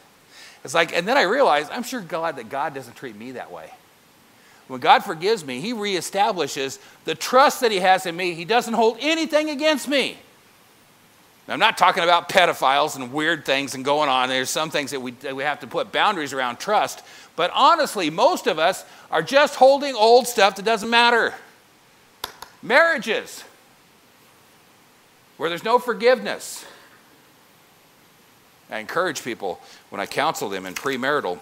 [0.68, 3.54] It's like, and then I realized, I'm sure God that God doesn't treat me that
[3.54, 3.72] way.
[4.68, 8.34] When God forgives me, He reestablishes the trust that He has in me.
[8.34, 10.18] He doesn't hold anything against me.
[11.48, 14.28] Now, I'm not talking about pedophiles and weird things and going on.
[14.28, 17.02] There's some things that we, that we have to put boundaries around trust.
[17.38, 21.34] But honestly, most of us are just holding old stuff that doesn't matter.
[22.62, 23.46] Marriages,
[25.38, 26.66] where there's no forgiveness.
[28.70, 31.40] I encourage people when I counsel them in premarital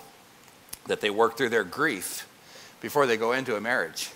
[0.87, 2.27] that they work through their grief
[2.81, 4.11] before they go into a marriage.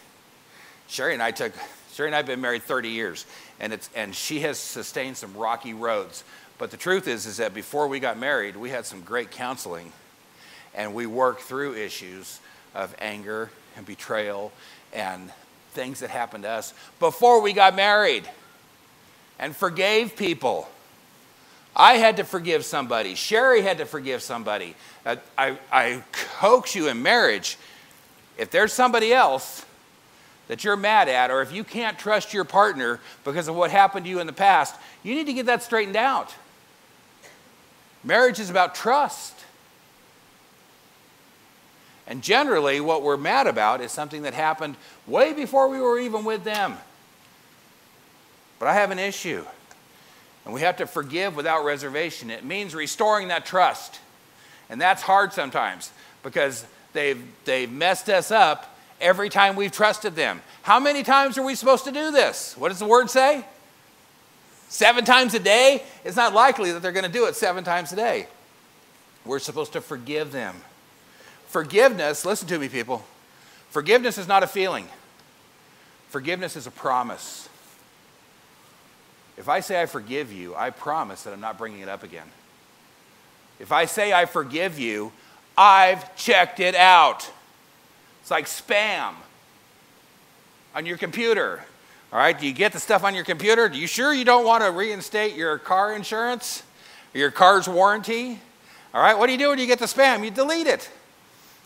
[0.87, 1.53] Sherry and I took,
[1.93, 3.25] Sherry and I have been married 30 years,
[3.59, 6.23] and, it's, and she has sustained some rocky roads.
[6.57, 9.91] But the truth is, is that before we got married, we had some great counseling,
[10.75, 12.39] and we worked through issues
[12.75, 14.51] of anger and betrayal
[14.93, 15.31] and
[15.71, 18.27] things that happened to us before we got married
[19.39, 20.67] and forgave people.
[21.79, 23.15] I had to forgive somebody.
[23.15, 24.75] Sherry had to forgive somebody.
[25.05, 27.57] I, I, I coax you in marriage.
[28.37, 29.65] If there's somebody else
[30.49, 34.05] that you're mad at, or if you can't trust your partner because of what happened
[34.05, 36.35] to you in the past, you need to get that straightened out.
[38.03, 39.33] Marriage is about trust.
[42.07, 44.75] And generally, what we're mad about is something that happened
[45.07, 46.75] way before we were even with them.
[48.57, 49.45] But I have an issue.
[50.49, 52.31] And we have to forgive without reservation.
[52.31, 53.99] It means restoring that trust.
[54.67, 55.91] And that's hard sometimes
[56.23, 60.41] because they've, they've messed us up every time we've trusted them.
[60.63, 62.57] How many times are we supposed to do this?
[62.57, 63.45] What does the word say?
[64.69, 65.83] Seven times a day?
[66.03, 68.25] It's not likely that they're going to do it seven times a day.
[69.25, 70.55] We're supposed to forgive them.
[71.49, 73.05] Forgiveness, listen to me, people.
[73.69, 74.87] Forgiveness is not a feeling,
[76.07, 77.48] forgiveness is a promise.
[79.39, 82.27] If I say I forgive you, I promise that I'm not bringing it up again.
[83.57, 85.13] If I say I forgive you,
[85.57, 87.29] I've checked it out.
[88.21, 89.13] It's like spam
[90.75, 91.63] on your computer.
[92.11, 93.63] All right, do you get the stuff on your computer?
[93.63, 96.63] Are you sure you don't want to reinstate your car insurance
[97.15, 98.39] or your car's warranty?
[98.93, 100.21] All right, what do you do when you get the spam?
[100.21, 100.89] You delete it.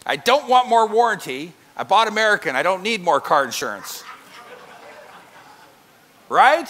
[0.06, 1.54] I don't want more warranty.
[1.76, 2.56] I bought American.
[2.56, 4.04] I don't need more car insurance.
[6.30, 6.68] right?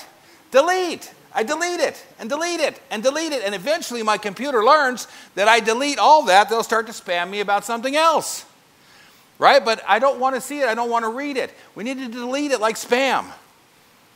[0.53, 1.11] Delete.
[1.33, 3.43] I delete it and delete it and delete it.
[3.43, 7.41] And eventually my computer learns that I delete all that, they'll start to spam me
[7.41, 8.45] about something else.
[9.39, 9.65] Right?
[9.65, 10.67] But I don't want to see it.
[10.67, 11.51] I don't want to read it.
[11.75, 13.25] We need to delete it like spam.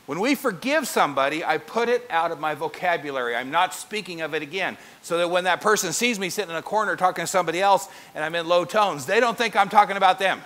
[0.06, 3.36] When we forgive somebody, I put it out of my vocabulary.
[3.36, 4.78] I'm not speaking of it again.
[5.02, 7.90] So that when that person sees me sitting in a corner talking to somebody else
[8.16, 10.42] and I'm in low tones, they don't think I'm talking about them.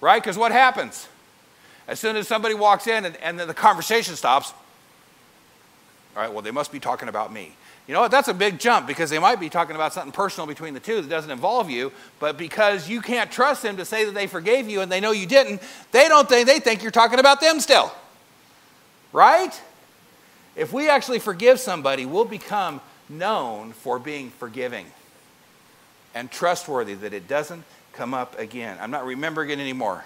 [0.00, 0.20] Right?
[0.20, 1.08] Because what happens?
[1.86, 4.52] As soon as somebody walks in and, and then the conversation stops,
[6.16, 7.54] all right, well, they must be talking about me.
[7.86, 8.10] You know what?
[8.10, 11.00] That's a big jump because they might be talking about something personal between the two
[11.00, 14.68] that doesn't involve you, but because you can't trust them to say that they forgave
[14.68, 17.58] you and they know you didn't, they don't think they think you're talking about them
[17.60, 17.92] still.
[19.12, 19.60] Right?
[20.56, 24.86] If we actually forgive somebody, we'll become known for being forgiving
[26.14, 28.78] and trustworthy that it doesn't come up again.
[28.80, 30.04] I'm not remembering it anymore.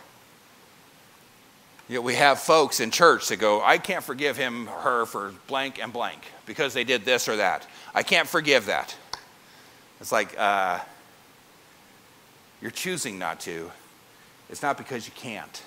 [1.89, 5.33] Yet we have folks in church that go, I can't forgive him, or her for
[5.47, 7.67] blank and blank because they did this or that.
[7.95, 8.97] I can't forgive that.
[10.01, 10.81] It's like, uh,
[12.63, 13.71] you're choosing not to.
[14.49, 15.63] It's not because you can't.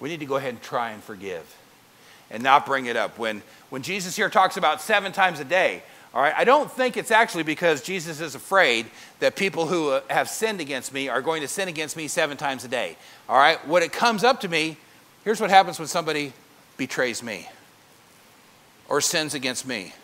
[0.00, 1.56] We need to go ahead and try and forgive
[2.30, 3.16] and not bring it up.
[3.16, 6.96] When, when Jesus here talks about seven times a day, all right, I don't think
[6.96, 8.86] it's actually because Jesus is afraid
[9.18, 12.64] that people who have sinned against me are going to sin against me seven times
[12.64, 12.96] a day.
[13.28, 14.76] All right, what it comes up to me,
[15.24, 16.32] Here's what happens when somebody
[16.76, 17.48] betrays me
[18.88, 19.94] or sins against me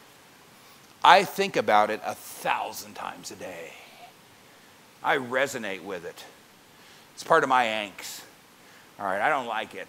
[1.03, 3.73] I think about it a thousand times a day.
[5.03, 6.25] I resonate with it.
[7.14, 8.21] It's part of my angst.
[8.99, 9.89] All right, I don't like it.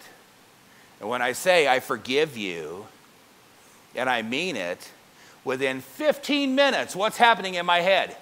[1.00, 2.86] And when I say I forgive you,
[3.94, 4.90] and I mean it,
[5.44, 8.16] within 15 minutes, what's happening in my head?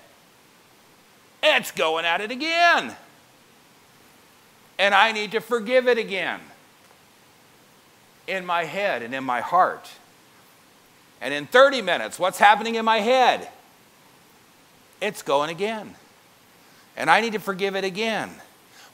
[1.45, 2.97] It's going at it again.
[4.81, 6.41] And I need to forgive it again
[8.31, 9.91] in my head and in my heart.
[11.21, 13.49] And in 30 minutes, what's happening in my head?
[15.01, 15.95] it's going again.
[16.97, 18.31] And I need to forgive it again.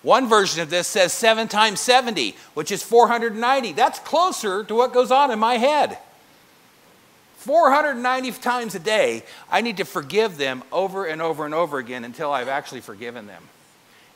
[0.02, 3.72] One version of this says 7 times 70, which is 490.
[3.72, 5.98] That's closer to what goes on in my head.
[7.38, 12.04] 490 times a day, I need to forgive them over and over and over again
[12.04, 13.42] until I've actually forgiven them.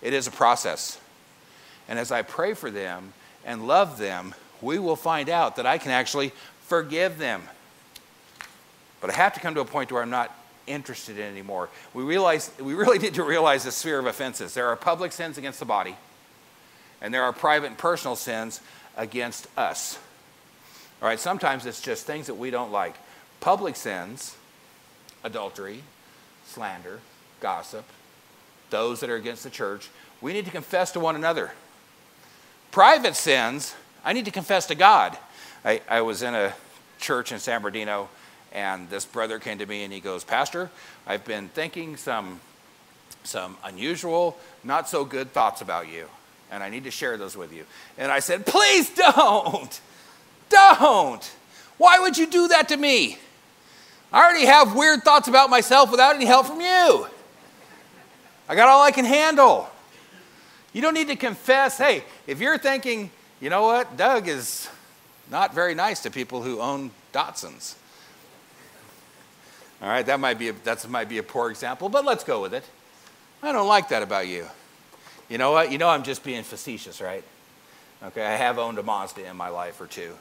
[0.02, 0.98] It is a process.
[1.88, 3.12] And as I pray for them
[3.44, 6.32] and love them, we will find out that I can actually
[6.62, 7.42] forgive them.
[9.00, 10.36] But I have to come to a point where I'm not
[10.66, 11.68] interested in anymore.
[11.94, 14.54] We realize we really need to realize the sphere of offenses.
[14.54, 15.96] There are public sins against the body,
[17.00, 18.60] and there are private and personal sins
[18.96, 19.98] against us.
[21.02, 22.94] All right, sometimes it's just things that we don't like.
[23.40, 24.36] Public sins,
[25.24, 25.82] adultery,
[26.44, 27.00] slander,
[27.40, 27.84] gossip,
[28.68, 29.88] those that are against the church,
[30.20, 31.52] we need to confess to one another.
[32.70, 33.74] Private sins,
[34.04, 35.16] I need to confess to God.
[35.64, 36.54] I, I was in a
[36.98, 38.08] church in San Bernardino,
[38.52, 40.70] and this brother came to me and he goes, Pastor,
[41.06, 42.40] I've been thinking some,
[43.24, 46.06] some unusual, not so good thoughts about you,
[46.50, 47.64] and I need to share those with you.
[47.98, 49.80] And I said, Please don't!
[50.48, 51.32] Don't!
[51.78, 53.18] Why would you do that to me?
[54.12, 57.06] I already have weird thoughts about myself without any help from you.
[58.48, 59.68] I got all I can handle.
[60.72, 61.78] You don't need to confess.
[61.78, 64.68] Hey, if you're thinking, you know what, Doug is
[65.30, 67.74] not very nice to people who own Datsuns.
[69.82, 72.42] All right, that might be a, that might be a poor example, but let's go
[72.42, 72.64] with it.
[73.42, 74.46] I don't like that about you.
[75.30, 75.72] You know what?
[75.72, 77.24] You know I'm just being facetious, right?
[78.02, 80.14] Okay, I have owned a Mazda in my life or two.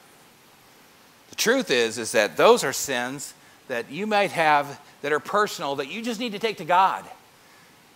[1.30, 3.34] The truth is, is that those are sins
[3.67, 7.05] that you might have that are personal that you just need to take to God.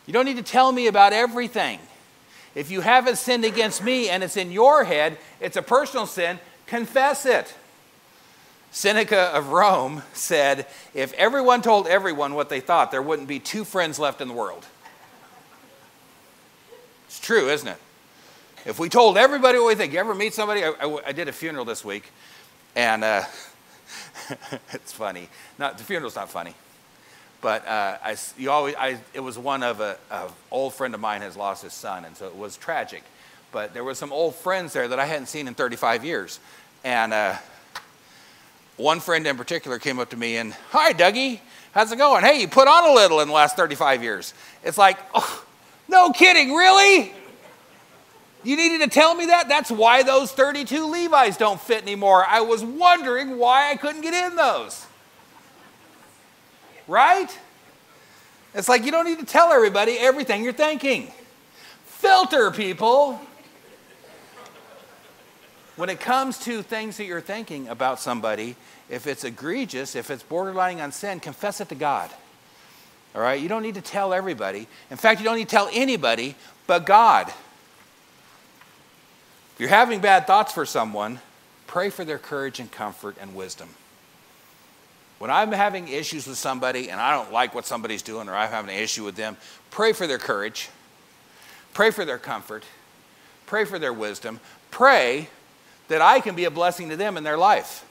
[0.05, 1.80] You don't need to tell me about everything.
[2.56, 6.39] If you haven't sinned against me and it's in your head, it's a personal sin,
[6.68, 7.54] confess it.
[8.72, 13.64] Seneca of Rome said, if everyone told everyone what they thought, there wouldn't be two
[13.64, 14.66] friends left in the world.
[17.08, 17.78] It's true, isn't it?
[18.66, 20.64] If we told everybody what we think, you ever meet somebody?
[20.64, 22.10] I, I, I did a funeral this week,
[22.76, 23.24] and uh,
[24.72, 25.30] it's funny.
[25.60, 26.56] Not the funeral's not funny,
[27.44, 29.98] but uh, I, you always, I, it was one of a,
[30.50, 33.04] old friend of mine has lost his son, and so it was tragic.
[33.52, 36.39] But there were some old friends there that I hadn't seen in 35 years,
[36.86, 37.36] and uh,
[38.78, 41.41] one friend in particular came up to me and, Hi, Dougie,
[41.74, 42.24] how's it going?
[42.24, 44.34] Hey, you put on a little in the last 35 years.
[44.64, 45.46] It's like, oh,
[45.89, 47.14] no kidding, really?
[48.46, 49.50] You needed to tell me that?
[49.50, 52.26] That's why those 32 Levi's don't fit anymore.
[52.26, 54.86] I was wondering why I couldn't get in those.
[56.88, 57.38] Right?
[58.54, 61.12] It's like you don't need to tell everybody everything you're thinking.
[61.86, 63.20] Filter, people.
[65.76, 68.56] When it comes to things that you're thinking about somebody,
[68.90, 72.12] if it's egregious, if it's borderlining on sin, confess it to God.
[73.16, 73.42] All right?
[73.42, 74.68] You don't need to tell everybody.
[74.92, 76.36] In fact, you don't need to tell anybody
[76.68, 77.28] but God.
[77.28, 81.20] If you're having bad thoughts for someone,
[81.66, 83.70] pray for their courage and comfort and wisdom.
[85.24, 88.49] When I'm having issues with somebody and I don't like what somebody's doing or I'm
[88.49, 89.38] having an issue with them,
[89.71, 90.67] pray for their courage,
[91.74, 92.65] pray for their comfort,
[93.45, 95.30] pray for their wisdom, pray
[95.88, 97.86] that I can be a blessing to them in their life.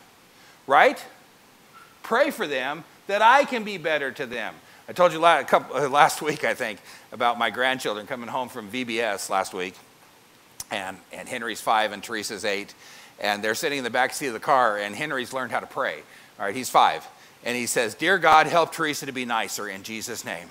[0.67, 1.03] Right?
[2.03, 4.55] Pray for them that I can be better to them.
[4.87, 6.81] I told you uh, last week, I think,
[7.13, 9.75] about my grandchildren coming home from VBS last week.
[10.71, 12.75] And, and Henry's five and Teresa's eight.
[13.19, 15.67] And they're sitting in the back seat of the car, and Henry's learned how to
[15.67, 16.03] pray.
[16.39, 17.09] All right, he's five.
[17.45, 20.49] And he says, Dear God, help Teresa to be nicer in Jesus' name.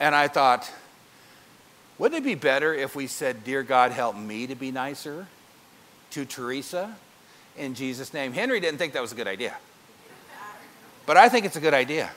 [0.00, 0.70] and I thought,
[1.98, 5.26] wouldn't it be better if we said, Dear God, help me to be nicer
[6.10, 6.96] to Teresa
[7.56, 8.32] in Jesus' name?
[8.32, 9.54] Henry didn't think that was a good idea.
[11.04, 12.10] But I think it's a good idea.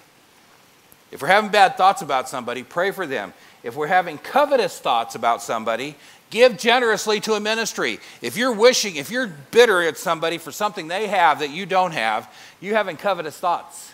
[1.12, 3.34] If we're having bad thoughts about somebody, pray for them.
[3.64, 5.96] If we're having covetous thoughts about somebody,
[6.36, 7.98] give generously to a ministry.
[8.22, 11.94] If you're wishing, if you're bitter at somebody for something they have that you don't
[11.94, 12.30] have,
[12.60, 13.94] you having covetous thoughts.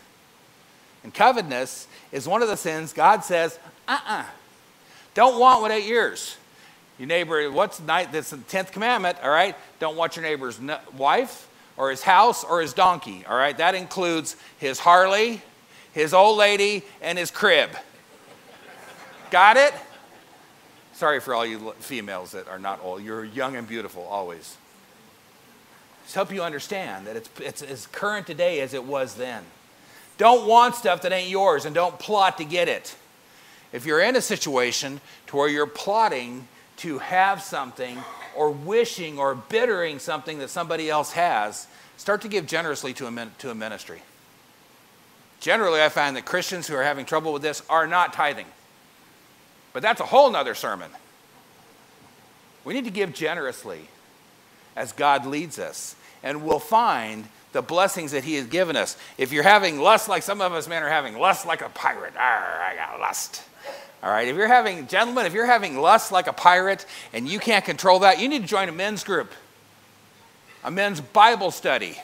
[1.04, 4.26] And covetousness is one of the sins God says, uh uh-uh, uh
[5.14, 6.36] don't want what ain't yours.
[6.98, 8.12] Your neighbor, what's night?
[8.12, 9.20] That's the tenth commandment.
[9.22, 10.60] All right, don't want your neighbor's
[10.98, 13.24] wife or his house or his donkey.
[13.30, 15.44] All right, that includes his Harley,
[15.94, 17.70] his old lady, and his crib.
[19.30, 19.76] Got it?
[21.02, 23.04] Sorry for all you females that are not old.
[23.04, 24.56] You're young and beautiful always.
[26.04, 29.44] Just help you understand that it's, it's as current today as it was then.
[30.20, 32.96] Don't want stuff that ain't yours and don't plot to get it.
[33.74, 36.48] If you're in a situation to where you're plotting
[36.78, 37.98] to have something
[38.36, 41.66] or wishing or bittering something that somebody else has,
[41.98, 44.04] start to give generously to a, to a ministry.
[45.40, 48.46] Generally, I find that Christians who are having trouble with this are not tithing.
[49.74, 50.92] But that's a whole nother sermon.
[52.64, 53.88] We need to give generously
[54.76, 58.98] as God leads us, and we'll find the blessings that He has given us.
[59.18, 62.14] If you're having lust like some of us men are having, lust like a pirate,
[62.16, 63.44] Arr, I got lust.
[64.04, 67.40] All right, if you're having, gentlemen, if you're having lust like a pirate and you
[67.40, 69.32] can't control that, you need to join a men's group,
[70.64, 71.98] a men's Bible study.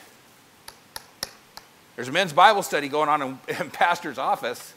[1.96, 4.74] There's a men's Bible study going on in, in pastor's office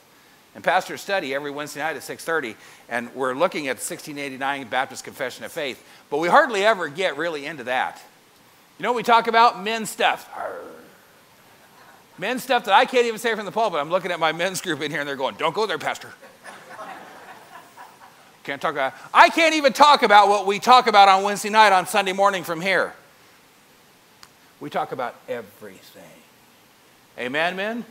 [0.53, 2.55] and pastor study every Wednesday night at 6:30,
[2.89, 5.83] and we're looking at the 1689 Baptist Confession of Faith.
[6.09, 8.01] But we hardly ever get really into that.
[8.77, 9.61] You know what we talk about?
[9.63, 10.29] Men's stuff.
[12.17, 13.79] Men's stuff that I can't even say from the pulpit.
[13.79, 16.11] I'm looking at my men's group in here, and they're going, "Don't go there, pastor."
[18.43, 18.93] Can't talk about.
[19.13, 22.43] I can't even talk about what we talk about on Wednesday night on Sunday morning
[22.43, 22.93] from here.
[24.59, 26.03] We talk about everything.
[27.17, 27.85] Amen, men.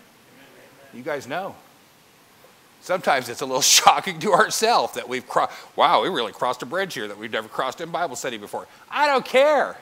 [0.92, 1.54] You guys know.
[2.80, 6.66] Sometimes it's a little shocking to ourselves that we've crossed, wow, we really crossed a
[6.66, 8.66] bridge here that we've never crossed in Bible study before.
[8.90, 9.76] I don't care.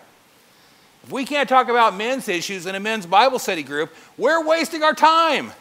[1.05, 4.83] If we can't talk about men's issues in a men's Bible study group, we're wasting
[4.83, 5.53] our time.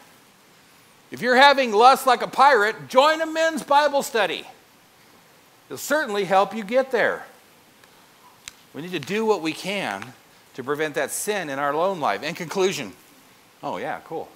[1.10, 4.44] If you're having lust like a pirate, join a men's Bible study.
[5.68, 7.24] It'll certainly help you get there.
[8.74, 10.04] We need to do what we can
[10.54, 12.22] to prevent that sin in our lone life.
[12.22, 12.92] In conclusion,
[13.62, 14.28] oh, yeah, cool.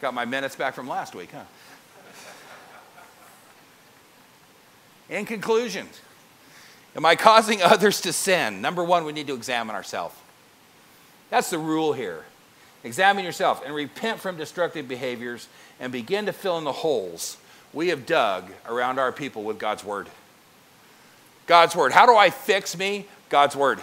[0.00, 1.42] Got my minutes back from last week, huh?
[5.08, 5.88] In conclusion,
[6.94, 8.60] am I causing others to sin?
[8.60, 10.14] Number one, we need to examine ourselves.
[11.30, 12.24] That's the rule here.
[12.84, 15.48] Examine yourself and repent from destructive behaviors
[15.80, 17.36] and begin to fill in the holes
[17.72, 20.08] we have dug around our people with God's Word.
[21.46, 21.92] God's Word.
[21.92, 23.06] How do I fix me?
[23.28, 23.80] God's Word.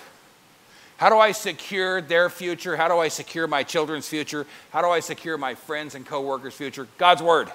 [0.97, 2.78] How do I secure their future?
[2.78, 4.47] How do I secure my children's future?
[4.71, 6.88] How do I secure my friends and coworkers' future?
[6.97, 7.51] God's Word.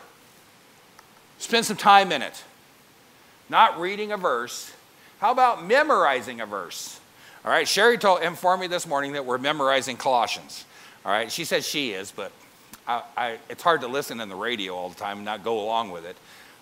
[1.39, 2.45] Spend some time in it
[3.51, 4.73] not reading a verse.
[5.19, 6.99] How about memorizing a verse?
[7.45, 10.65] All right, Sherry told, informed me this morning that we're memorizing Colossians.
[11.05, 12.33] All right, she says she is, but
[12.87, 15.61] I, I, it's hard to listen in the radio all the time and not go
[15.61, 16.17] along with it.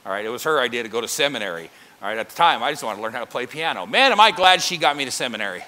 [0.07, 1.71] All right, it was her idea to go to seminary.
[2.01, 3.87] All right, at the time, I just wanted to learn how to play piano.
[3.87, 5.65] Man, am I glad she got me to seminary.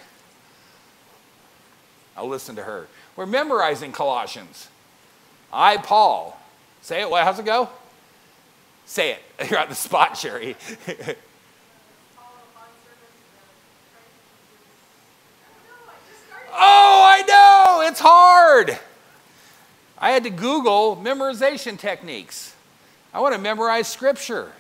[2.16, 2.86] I'll listen to her.
[3.16, 4.68] We're memorizing Colossians.
[5.52, 6.40] I, Paul.
[6.82, 7.10] Say it.
[7.10, 7.68] Well, how's it go?
[8.90, 9.20] Say it.
[9.50, 10.56] You're on the spot, Sherry.
[16.52, 17.88] oh, I know.
[17.88, 18.76] It's hard.
[19.96, 22.56] I had to Google memorization techniques.
[23.14, 24.50] I want to memorize scripture.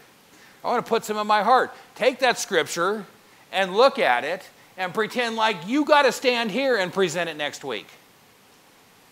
[0.62, 1.74] I want to put some in my heart.
[1.96, 3.06] Take that scripture
[3.50, 7.36] and look at it and pretend like you got to stand here and present it
[7.36, 7.88] next week.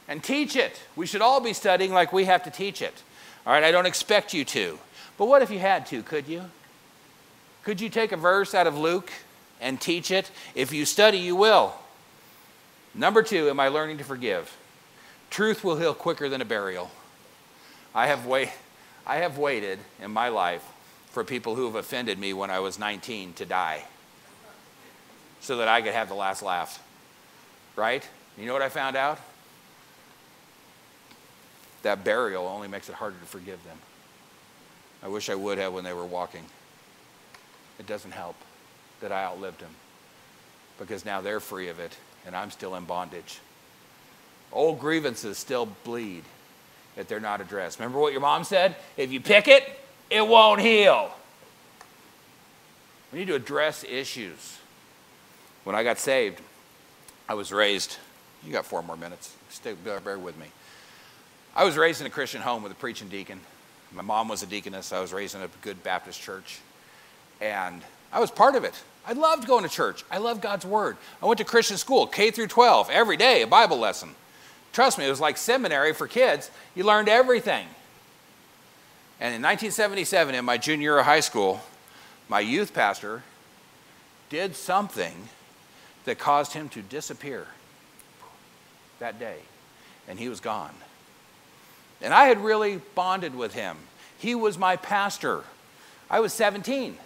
[0.07, 0.81] And teach it.
[0.95, 3.03] We should all be studying like we have to teach it.
[3.45, 4.79] All right, I don't expect you to.
[5.19, 6.03] But what if you had to?
[6.03, 6.45] Could you?
[7.64, 9.12] Could you take a verse out of Luke
[9.61, 10.31] and teach it?
[10.55, 11.75] If you study, you will.
[12.95, 14.57] Number two, am I learning to forgive?
[15.29, 16.91] Truth will heal quicker than a burial.
[17.95, 18.51] I have, wait,
[19.07, 20.64] I have waited in my life
[21.11, 23.85] for people who have offended me when I was 19 to die
[25.41, 26.83] so that I could have the last laugh.
[27.77, 28.09] Right?
[28.39, 29.19] You know what I found out?
[31.83, 33.79] That burial only makes it harder to forgive them.
[35.03, 36.45] I wish I would have when they were walking.
[37.79, 38.37] It doesn't help
[39.01, 39.71] that I outlived them
[40.79, 41.97] because now they're free of it
[42.27, 43.39] and I'm still in bondage.
[44.53, 46.25] Old grievances still bleed
[46.97, 47.79] if they're not addressed.
[47.79, 48.77] Remember what your mom said?
[48.97, 49.63] If you pick it,
[50.11, 51.13] it won't heal.
[53.13, 54.59] We need to address issues.
[55.65, 56.41] When I got saved,
[57.29, 57.97] I was raised,
[58.45, 60.47] you got four more minutes, stay, bear with me.
[61.55, 63.41] I was raised in a Christian home with a preaching deacon.
[63.93, 64.93] My mom was a deaconess.
[64.93, 66.61] I was raised in a good Baptist church.
[67.41, 67.82] And
[68.12, 68.80] I was part of it.
[69.07, 70.05] I loved going to church.
[70.11, 70.97] I loved God's Word.
[71.22, 74.11] I went to Christian school, K through 12, every day, a Bible lesson.
[74.72, 76.51] Trust me, it was like seminary for kids.
[76.74, 77.66] You learned everything.
[79.20, 81.61] And in 1977, in my junior year of high school,
[82.28, 83.22] my youth pastor
[84.28, 85.28] did something
[86.05, 87.47] that caused him to disappear
[88.99, 89.39] that day.
[90.07, 90.74] And he was gone.
[92.01, 93.77] And I had really bonded with him.
[94.19, 95.43] He was my pastor.
[96.11, 96.97] I was 17,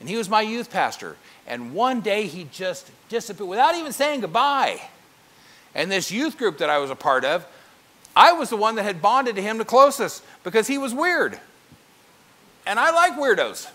[0.00, 1.16] and he was my youth pastor.
[1.46, 4.80] And one day he just disappeared without even saying goodbye.
[5.74, 7.46] And this youth group that I was a part of,
[8.14, 11.38] I was the one that had bonded to him the closest because he was weird.
[12.66, 13.70] And I like weirdos.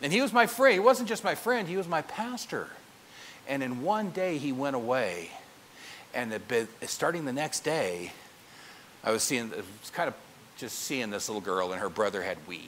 [0.00, 0.74] And he was my friend.
[0.74, 2.68] He wasn't just my friend, he was my pastor.
[3.48, 5.30] And in one day he went away.
[6.14, 6.40] And
[6.82, 8.12] starting the next day,
[9.06, 10.14] I was seeing, was kind of
[10.56, 12.60] just seeing this little girl, and her brother had weed.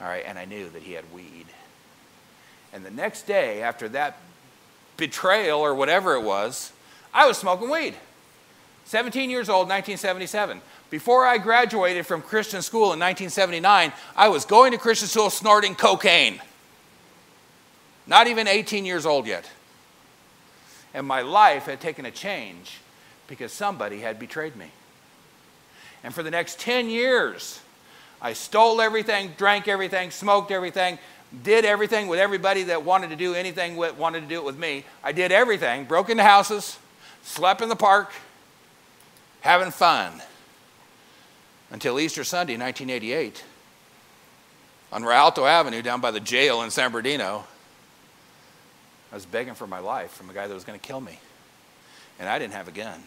[0.00, 1.46] All right, and I knew that he had weed.
[2.72, 4.18] And the next day, after that
[4.96, 6.72] betrayal or whatever it was,
[7.12, 7.94] I was smoking weed.
[8.84, 10.60] 17 years old, 1977.
[10.90, 15.74] Before I graduated from Christian school in 1979, I was going to Christian school snorting
[15.74, 16.40] cocaine.
[18.06, 19.50] Not even 18 years old yet.
[20.92, 22.78] And my life had taken a change
[23.26, 24.70] because somebody had betrayed me.
[26.04, 27.60] And for the next 10 years,
[28.20, 30.98] I stole everything, drank everything, smoked everything,
[31.42, 34.58] did everything with everybody that wanted to do anything with, wanted to do it with
[34.58, 34.84] me.
[35.02, 36.78] I did everything, broke into houses,
[37.22, 38.12] slept in the park,
[39.40, 40.22] having fun.
[41.70, 43.42] Until Easter Sunday, 1988,
[44.92, 47.44] on Rialto Avenue down by the jail in San Bernardino,
[49.10, 51.18] I was begging for my life from a guy that was going to kill me.
[52.20, 53.02] And I didn't have a gun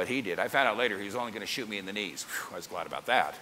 [0.00, 0.38] but he did.
[0.38, 2.22] I found out later he was only going to shoot me in the knees.
[2.22, 3.34] Whew, I was glad about that.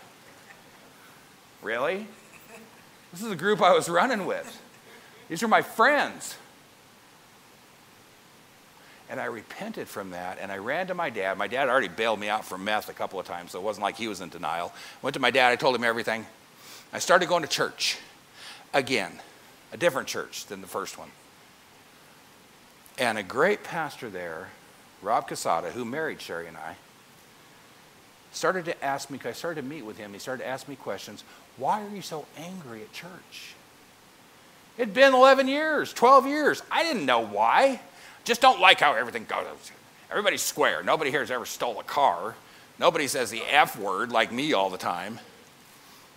[1.62, 2.04] Really?
[3.12, 4.60] This is the group I was running with.
[5.28, 6.36] These are my friends.
[9.08, 11.38] And I repented from that and I ran to my dad.
[11.38, 13.84] My dad already bailed me out from meth a couple of times, so it wasn't
[13.84, 14.72] like he was in denial.
[15.00, 16.26] Went to my dad, I told him everything.
[16.92, 17.98] I started going to church
[18.74, 19.12] again,
[19.72, 21.10] a different church than the first one.
[22.98, 24.48] And a great pastor there
[25.02, 26.74] Rob Casada, who married Sherry and I,
[28.32, 30.76] started to ask me, I started to meet with him, he started to ask me
[30.76, 31.24] questions.
[31.56, 33.54] Why are you so angry at church?
[34.76, 36.62] It'd been 11 years, 12 years.
[36.70, 37.80] I didn't know why.
[38.24, 39.72] Just don't like how everything goes.
[40.10, 40.82] Everybody's square.
[40.82, 42.34] Nobody here has ever stole a car.
[42.78, 45.18] Nobody says the F word like me all the time.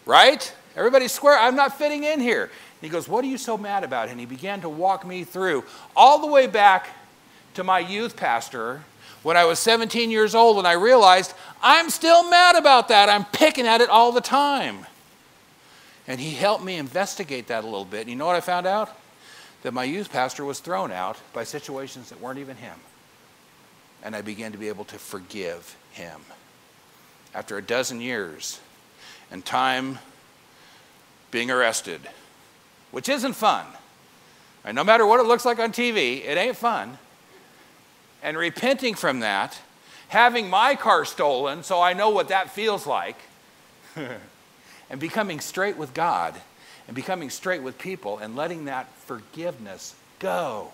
[0.06, 0.54] Right?
[0.76, 1.38] Everybody's square.
[1.38, 2.44] I'm not fitting in here.
[2.44, 2.52] And
[2.82, 4.10] he goes, What are you so mad about?
[4.10, 5.64] And he began to walk me through
[5.96, 6.88] all the way back
[7.56, 8.84] to my youth pastor
[9.24, 13.10] when I was 17 years old and I realized I'm still mad about that.
[13.10, 14.86] I'm picking at it all the time.
[16.08, 18.02] And he helped me investigate that a little bit.
[18.02, 18.96] And you know what I found out?
[19.62, 22.78] That my youth pastor was thrown out by situations that weren't even him.
[24.04, 26.20] And I began to be able to forgive him.
[27.34, 28.60] After a dozen years
[29.30, 30.00] and time
[31.30, 32.02] being arrested,
[32.90, 33.66] which isn't fun.
[34.66, 36.98] And no matter what it looks like on TV, it ain't fun
[38.22, 39.60] and repenting from that,
[40.08, 43.18] having my car stolen so I know what that feels like,
[43.96, 46.36] and becoming straight with God
[46.88, 50.72] and becoming straight with people and letting that forgiveness go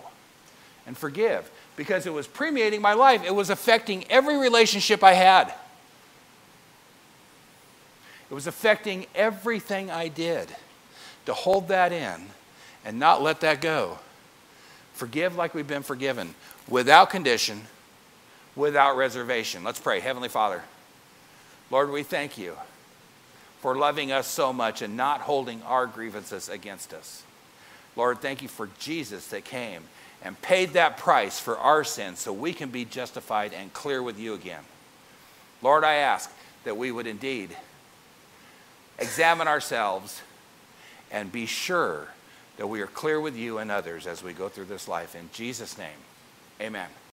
[0.87, 3.23] and forgive because it was permeating my life.
[3.23, 5.53] It was affecting every relationship I had.
[8.29, 10.53] It was affecting everything I did
[11.27, 12.25] to hold that in
[12.83, 13.99] and not let that go.
[14.97, 16.33] Forgive like we've been forgiven
[16.67, 17.61] without condition,
[18.55, 19.63] without reservation.
[19.63, 19.99] Let's pray.
[19.99, 20.63] Heavenly Father,
[21.69, 22.55] Lord, we thank you
[23.59, 27.21] for loving us so much and not holding our grievances against us.
[27.95, 29.83] Lord, thank you for Jesus that came
[30.23, 34.17] and paid that price for our sins so we can be justified and clear with
[34.17, 34.63] you again.
[35.61, 36.31] Lord, I ask
[36.63, 37.55] that we would indeed
[38.97, 40.23] examine ourselves
[41.11, 42.07] and be sure
[42.57, 45.15] that we are clear with you and others as we go through this life.
[45.15, 45.89] In Jesus' name.
[46.59, 46.89] Amen.